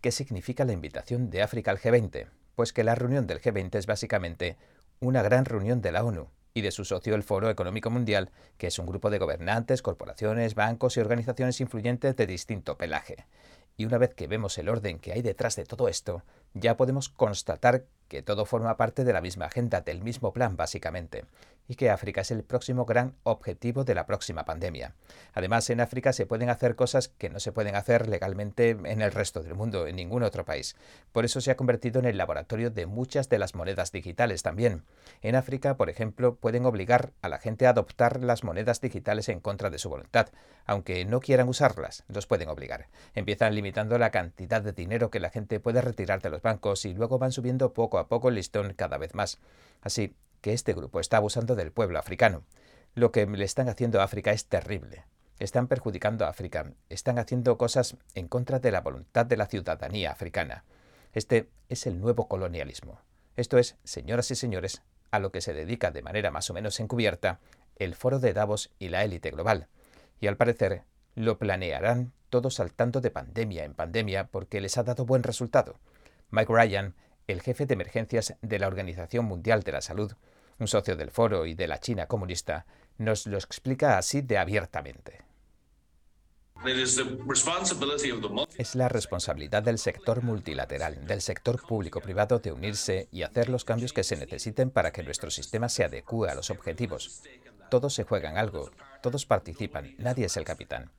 ¿Qué 0.01 0.11
significa 0.11 0.65
la 0.65 0.73
invitación 0.73 1.29
de 1.29 1.43
África 1.43 1.69
al 1.69 1.79
G20? 1.79 2.27
Pues 2.55 2.73
que 2.73 2.83
la 2.83 2.95
reunión 2.95 3.27
del 3.27 3.39
G20 3.39 3.75
es 3.75 3.85
básicamente 3.85 4.57
una 4.99 5.21
gran 5.21 5.45
reunión 5.45 5.81
de 5.81 5.91
la 5.91 6.03
ONU 6.03 6.27
y 6.55 6.61
de 6.61 6.71
su 6.71 6.85
socio 6.85 7.15
el 7.15 7.23
Foro 7.23 7.49
Económico 7.49 7.89
Mundial, 7.89 8.29
que 8.57 8.67
es 8.67 8.77
un 8.77 8.85
grupo 8.85 9.09
de 9.09 9.17
gobernantes, 9.17 9.81
corporaciones, 9.81 10.53
bancos 10.53 10.97
y 10.97 10.99
organizaciones 10.99 11.59
influyentes 11.61 12.15
de 12.15 12.27
distinto 12.27 12.77
pelaje. 12.77 13.25
Y 13.75 13.85
una 13.85 13.97
vez 13.97 14.13
que 14.13 14.27
vemos 14.27 14.59
el 14.59 14.69
orden 14.69 14.99
que 14.99 15.13
hay 15.13 15.23
detrás 15.23 15.55
de 15.55 15.65
todo 15.65 15.87
esto, 15.87 16.21
ya 16.53 16.77
podemos 16.77 17.09
constatar 17.09 17.85
que 18.07 18.21
todo 18.21 18.45
forma 18.45 18.77
parte 18.77 19.03
de 19.03 19.13
la 19.13 19.21
misma 19.21 19.45
agenda, 19.45 19.81
del 19.81 20.03
mismo 20.03 20.31
plan 20.31 20.55
básicamente, 20.55 21.25
y 21.67 21.75
que 21.75 21.89
África 21.89 22.21
es 22.21 22.31
el 22.31 22.43
próximo 22.43 22.85
gran 22.85 23.15
objetivo 23.23 23.83
de 23.83 23.95
la 23.95 24.05
próxima 24.05 24.45
pandemia. 24.45 24.95
Además, 25.33 25.69
en 25.69 25.81
África 25.81 26.13
se 26.13 26.25
pueden 26.25 26.49
hacer 26.49 26.75
cosas 26.75 27.07
que 27.07 27.29
no 27.29 27.39
se 27.39 27.51
pueden 27.51 27.75
hacer 27.75 28.09
legalmente 28.09 28.71
en 28.71 29.01
el 29.01 29.11
resto 29.11 29.41
del 29.41 29.55
mundo, 29.55 29.87
en 29.87 29.95
ningún 29.95 30.23
otro 30.23 30.45
país. 30.45 30.75
Por 31.11 31.25
eso 31.25 31.41
se 31.41 31.51
ha 31.51 31.57
convertido 31.57 31.99
en 31.99 32.05
el 32.05 32.17
laboratorio 32.17 32.69
de 32.69 32.85
muchas 32.85 33.29
de 33.29 33.39
las 33.39 33.55
monedas 33.55 33.91
digitales 33.91 34.43
también. 34.43 34.83
En 35.21 35.35
África, 35.35 35.77
por 35.77 35.89
ejemplo, 35.89 36.35
pueden 36.35 36.65
obligar 36.65 37.13
a 37.21 37.29
la 37.29 37.39
gente 37.39 37.65
a 37.65 37.71
adoptar 37.71 38.23
las 38.23 38.43
monedas 38.43 38.81
digitales 38.81 39.29
en 39.29 39.39
contra 39.39 39.69
de 39.69 39.79
su 39.79 39.89
voluntad, 39.89 40.29
aunque 40.65 41.05
no 41.05 41.19
quieran 41.19 41.49
usarlas, 41.49 42.03
los 42.07 42.27
pueden 42.27 42.49
obligar. 42.49 42.87
Empiezan 43.15 43.55
limitando 43.55 43.97
la 43.97 44.11
cantidad 44.11 44.61
de 44.61 44.73
dinero 44.73 45.09
que 45.09 45.19
la 45.19 45.29
gente 45.29 45.59
puede 45.59 45.81
retirar 45.81 46.21
de 46.21 46.29
los 46.29 46.41
bancos 46.41 46.85
y 46.85 46.93
luego 46.93 47.19
van 47.19 47.31
subiendo 47.31 47.73
poco 47.73 47.97
a 47.97 48.07
poco 48.07 48.29
el 48.29 48.35
listón 48.35 48.73
cada 48.73 48.97
vez 48.97 49.13
más. 49.15 49.39
Así 49.81 50.15
que 50.43 50.53
este 50.53 50.73
grupo 50.73 50.99
está 50.99 51.17
abusando 51.17 51.55
del 51.55 51.71
pueblo 51.71 51.97
africano. 51.97 52.43
Lo 52.95 53.13
que 53.13 53.25
le 53.25 53.45
están 53.45 53.69
haciendo 53.69 54.01
a 54.01 54.03
África 54.03 54.33
es 54.33 54.45
terrible. 54.45 55.05
Están 55.39 55.67
perjudicando 55.67 56.25
a 56.25 56.29
África, 56.29 56.73
están 56.89 57.17
haciendo 57.17 57.57
cosas 57.57 57.95
en 58.13 58.27
contra 58.27 58.59
de 58.59 58.69
la 58.69 58.81
voluntad 58.81 59.25
de 59.25 59.37
la 59.37 59.47
ciudadanía 59.47 60.11
africana. 60.11 60.65
Este 61.13 61.49
es 61.69 61.87
el 61.87 61.99
nuevo 61.99 62.27
colonialismo. 62.27 62.99
Esto 63.37 63.57
es, 63.57 63.77
señoras 63.85 64.29
y 64.31 64.35
señores, 64.35 64.83
a 65.11 65.19
lo 65.19 65.31
que 65.31 65.39
se 65.39 65.53
dedica 65.53 65.91
de 65.91 66.01
manera 66.01 66.29
más 66.29 66.49
o 66.49 66.53
menos 66.53 66.77
encubierta 66.81 67.39
el 67.77 67.95
foro 67.95 68.19
de 68.19 68.33
Davos 68.33 68.69
y 68.79 68.89
la 68.89 69.05
élite 69.05 69.31
global. 69.31 69.69
Y 70.19 70.27
al 70.27 70.35
parecer 70.35 70.83
lo 71.15 71.39
planearán 71.39 72.11
todos 72.29 72.55
saltando 72.55 72.99
de 72.99 73.11
pandemia 73.11 73.63
en 73.63 73.75
pandemia 73.75 74.27
porque 74.27 74.59
les 74.59 74.77
ha 74.77 74.83
dado 74.83 75.05
buen 75.05 75.23
resultado. 75.23 75.79
Mike 76.31 76.51
Ryan, 76.53 76.95
el 77.27 77.41
jefe 77.41 77.65
de 77.65 77.75
emergencias 77.75 78.35
de 78.41 78.59
la 78.59 78.67
Organización 78.67 79.23
Mundial 79.23 79.63
de 79.63 79.71
la 79.71 79.81
Salud, 79.81 80.13
un 80.59 80.67
socio 80.67 80.95
del 80.95 81.11
foro 81.11 81.45
y 81.45 81.53
de 81.53 81.67
la 81.67 81.79
China 81.79 82.07
comunista, 82.07 82.65
nos 82.97 83.27
lo 83.27 83.37
explica 83.37 83.97
así 83.97 84.21
de 84.21 84.37
abiertamente. 84.37 85.23
Es 88.57 88.75
la 88.75 88.87
responsabilidad 88.87 89.63
del 89.63 89.77
sector 89.77 90.23
multilateral, 90.23 91.05
del 91.05 91.21
sector 91.21 91.61
público-privado, 91.61 92.39
de 92.39 92.53
unirse 92.53 93.09
y 93.11 93.23
hacer 93.23 93.49
los 93.49 93.65
cambios 93.65 93.91
que 93.91 94.03
se 94.03 94.15
necesiten 94.15 94.69
para 94.69 94.91
que 94.91 95.03
nuestro 95.03 95.29
sistema 95.29 95.67
se 95.67 95.83
adecue 95.83 96.29
a 96.29 96.35
los 96.35 96.49
objetivos. 96.49 97.21
Todos 97.69 97.93
se 97.93 98.03
juegan 98.05 98.37
algo, 98.37 98.71
todos 99.01 99.25
participan, 99.25 99.95
nadie 99.97 100.25
es 100.25 100.37
el 100.37 100.45
capitán. 100.45 100.89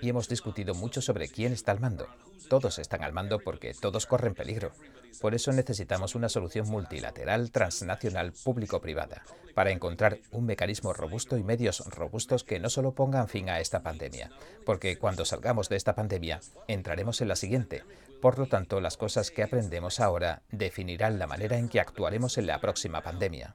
Y 0.00 0.08
hemos 0.08 0.28
discutido 0.28 0.74
mucho 0.74 1.02
sobre 1.02 1.28
quién 1.28 1.52
está 1.52 1.72
al 1.72 1.80
mando. 1.80 2.06
Todos 2.48 2.78
están 2.78 3.02
al 3.04 3.12
mando 3.12 3.38
porque 3.38 3.74
todos 3.74 4.06
corren 4.06 4.34
peligro. 4.34 4.72
Por 5.20 5.34
eso 5.34 5.52
necesitamos 5.52 6.14
una 6.14 6.28
solución 6.28 6.68
multilateral, 6.68 7.50
transnacional, 7.50 8.32
público-privada, 8.32 9.22
para 9.54 9.70
encontrar 9.70 10.18
un 10.30 10.46
mecanismo 10.46 10.92
robusto 10.92 11.36
y 11.36 11.44
medios 11.44 11.84
robustos 11.86 12.42
que 12.42 12.58
no 12.58 12.70
solo 12.70 12.92
pongan 12.92 13.28
fin 13.28 13.50
a 13.50 13.60
esta 13.60 13.82
pandemia, 13.82 14.30
porque 14.64 14.96
cuando 14.98 15.24
salgamos 15.24 15.68
de 15.68 15.76
esta 15.76 15.94
pandemia 15.94 16.40
entraremos 16.68 17.20
en 17.20 17.28
la 17.28 17.36
siguiente. 17.36 17.84
Por 18.20 18.38
lo 18.38 18.46
tanto, 18.46 18.80
las 18.80 18.96
cosas 18.96 19.30
que 19.30 19.42
aprendemos 19.42 20.00
ahora 20.00 20.42
definirán 20.50 21.18
la 21.18 21.26
manera 21.26 21.58
en 21.58 21.68
que 21.68 21.80
actuaremos 21.80 22.38
en 22.38 22.46
la 22.46 22.60
próxima 22.60 23.02
pandemia. 23.02 23.54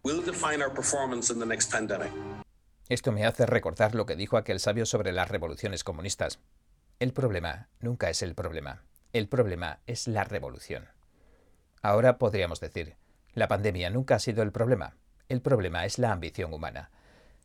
Esto 2.88 3.12
me 3.12 3.26
hace 3.26 3.48
recordar 3.48 3.96
lo 3.96 4.06
que 4.06 4.16
dijo 4.16 4.38
aquel 4.38 4.60
sabio 4.60 4.86
sobre 4.86 5.12
las 5.12 5.30
revoluciones 5.30 5.84
comunistas. 5.84 6.40
El 7.00 7.14
problema 7.14 7.68
nunca 7.80 8.12
es 8.12 8.22
el 8.22 8.36
problema. 8.36 8.84
El 9.12 9.28
problema 9.28 9.80
es 9.88 10.08
la 10.08 10.24
revolución. 10.24 10.88
Ahora 11.82 12.20
podríamos 12.20 12.60
decir, 12.60 12.96
la 13.34 13.48
pandemia 13.48 13.90
nunca 13.90 14.16
ha 14.16 14.20
sido 14.20 14.44
el 14.44 14.52
problema. 14.52 14.98
El 15.30 15.42
problema 15.42 15.86
es 15.86 15.98
la 15.98 16.12
ambición 16.12 16.54
humana. 16.54 16.92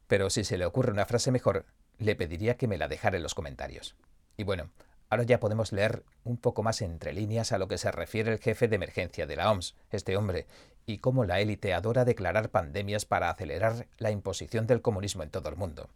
Pero 0.06 0.28
si 0.28 0.44
se 0.44 0.58
le 0.58 0.66
ocurre 0.66 0.92
una 0.92 1.06
frase 1.06 1.30
mejor, 1.30 1.64
le 1.98 2.16
pediría 2.16 2.58
que 2.58 2.68
me 2.68 2.76
la 2.76 2.88
dejara 2.88 3.16
en 3.16 3.22
los 3.22 3.34
comentarios. 3.34 3.96
Y 4.36 4.44
bueno, 4.44 4.70
ahora 5.10 5.24
ya 5.24 5.40
podemos 5.40 5.72
leer 5.72 6.04
un 6.24 6.38
poco 6.38 6.62
más 6.62 6.80
entre 6.80 7.12
líneas 7.12 7.52
a 7.52 7.58
lo 7.58 7.68
que 7.68 7.78
se 7.78 7.90
refiere 7.90 8.32
el 8.32 8.38
jefe 8.38 8.68
de 8.68 8.76
emergencia 8.76 9.26
de 9.26 9.36
la 9.36 9.50
OMS, 9.50 9.74
este 9.90 10.16
hombre, 10.16 10.46
y 10.86 10.98
cómo 10.98 11.24
la 11.24 11.40
élite 11.40 11.74
adora 11.74 12.04
declarar 12.04 12.48
pandemias 12.48 13.04
para 13.04 13.28
acelerar 13.28 13.86
la 13.98 14.10
imposición 14.10 14.66
del 14.66 14.80
comunismo 14.80 15.22
en 15.22 15.30
todo 15.30 15.48
el 15.48 15.56
mundo. 15.56 15.90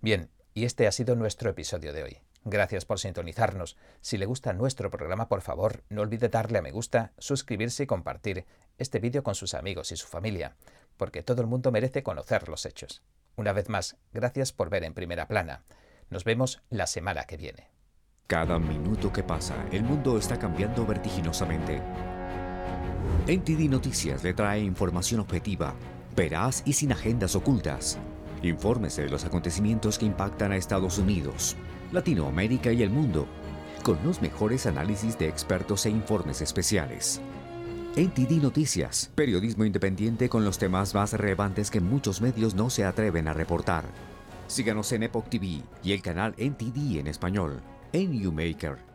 Bien, 0.00 0.30
y 0.54 0.64
este 0.64 0.86
ha 0.86 0.92
sido 0.92 1.16
nuestro 1.16 1.50
episodio 1.50 1.92
de 1.92 2.04
hoy. 2.04 2.18
Gracias 2.44 2.84
por 2.84 3.00
sintonizarnos. 3.00 3.76
Si 4.02 4.18
le 4.18 4.26
gusta 4.26 4.52
nuestro 4.52 4.90
programa, 4.90 5.28
por 5.28 5.40
favor, 5.40 5.82
no 5.88 6.02
olvide 6.02 6.28
darle 6.28 6.58
a 6.58 6.62
me 6.62 6.72
gusta, 6.72 7.12
suscribirse 7.18 7.84
y 7.84 7.86
compartir 7.86 8.44
este 8.78 8.98
vídeo 8.98 9.22
con 9.22 9.34
sus 9.34 9.54
amigos 9.54 9.92
y 9.92 9.96
su 9.96 10.06
familia, 10.06 10.54
porque 10.96 11.22
todo 11.22 11.40
el 11.40 11.48
mundo 11.48 11.72
merece 11.72 12.02
conocer 12.02 12.48
los 12.48 12.66
hechos. 12.66 13.02
Una 13.36 13.52
vez 13.52 13.68
más, 13.68 13.96
gracias 14.12 14.52
por 14.52 14.68
ver 14.68 14.84
en 14.84 14.94
primera 14.94 15.26
plana. 15.26 15.64
Nos 16.10 16.24
vemos 16.24 16.60
la 16.70 16.86
semana 16.86 17.24
que 17.24 17.36
viene. 17.36 17.73
Cada 18.26 18.58
minuto 18.58 19.12
que 19.12 19.22
pasa, 19.22 19.54
el 19.70 19.82
mundo 19.82 20.16
está 20.16 20.38
cambiando 20.38 20.86
vertiginosamente. 20.86 21.82
NTD 23.26 23.68
Noticias 23.68 24.24
le 24.24 24.32
trae 24.32 24.60
información 24.60 25.20
objetiva, 25.20 25.74
veraz 26.16 26.62
y 26.64 26.72
sin 26.72 26.92
agendas 26.92 27.36
ocultas. 27.36 27.98
Infórmese 28.42 29.02
de 29.02 29.10
los 29.10 29.26
acontecimientos 29.26 29.98
que 29.98 30.06
impactan 30.06 30.52
a 30.52 30.56
Estados 30.56 30.96
Unidos, 30.96 31.54
Latinoamérica 31.92 32.72
y 32.72 32.82
el 32.82 32.88
mundo, 32.88 33.26
con 33.82 33.98
los 34.02 34.22
mejores 34.22 34.64
análisis 34.64 35.18
de 35.18 35.28
expertos 35.28 35.84
e 35.84 35.90
informes 35.90 36.40
especiales. 36.40 37.20
NTD 37.94 38.42
Noticias, 38.42 39.10
periodismo 39.14 39.66
independiente 39.66 40.30
con 40.30 40.46
los 40.46 40.56
temas 40.56 40.94
más 40.94 41.12
relevantes 41.12 41.70
que 41.70 41.80
muchos 41.80 42.22
medios 42.22 42.54
no 42.54 42.70
se 42.70 42.86
atreven 42.86 43.28
a 43.28 43.34
reportar. 43.34 43.84
Síganos 44.46 44.92
en 44.92 45.02
Epoch 45.02 45.28
TV 45.28 45.60
y 45.82 45.92
el 45.92 46.00
canal 46.00 46.34
NTD 46.38 46.98
en 46.98 47.06
español, 47.06 47.60
en 47.94 48.12
YouMaker 48.12 48.93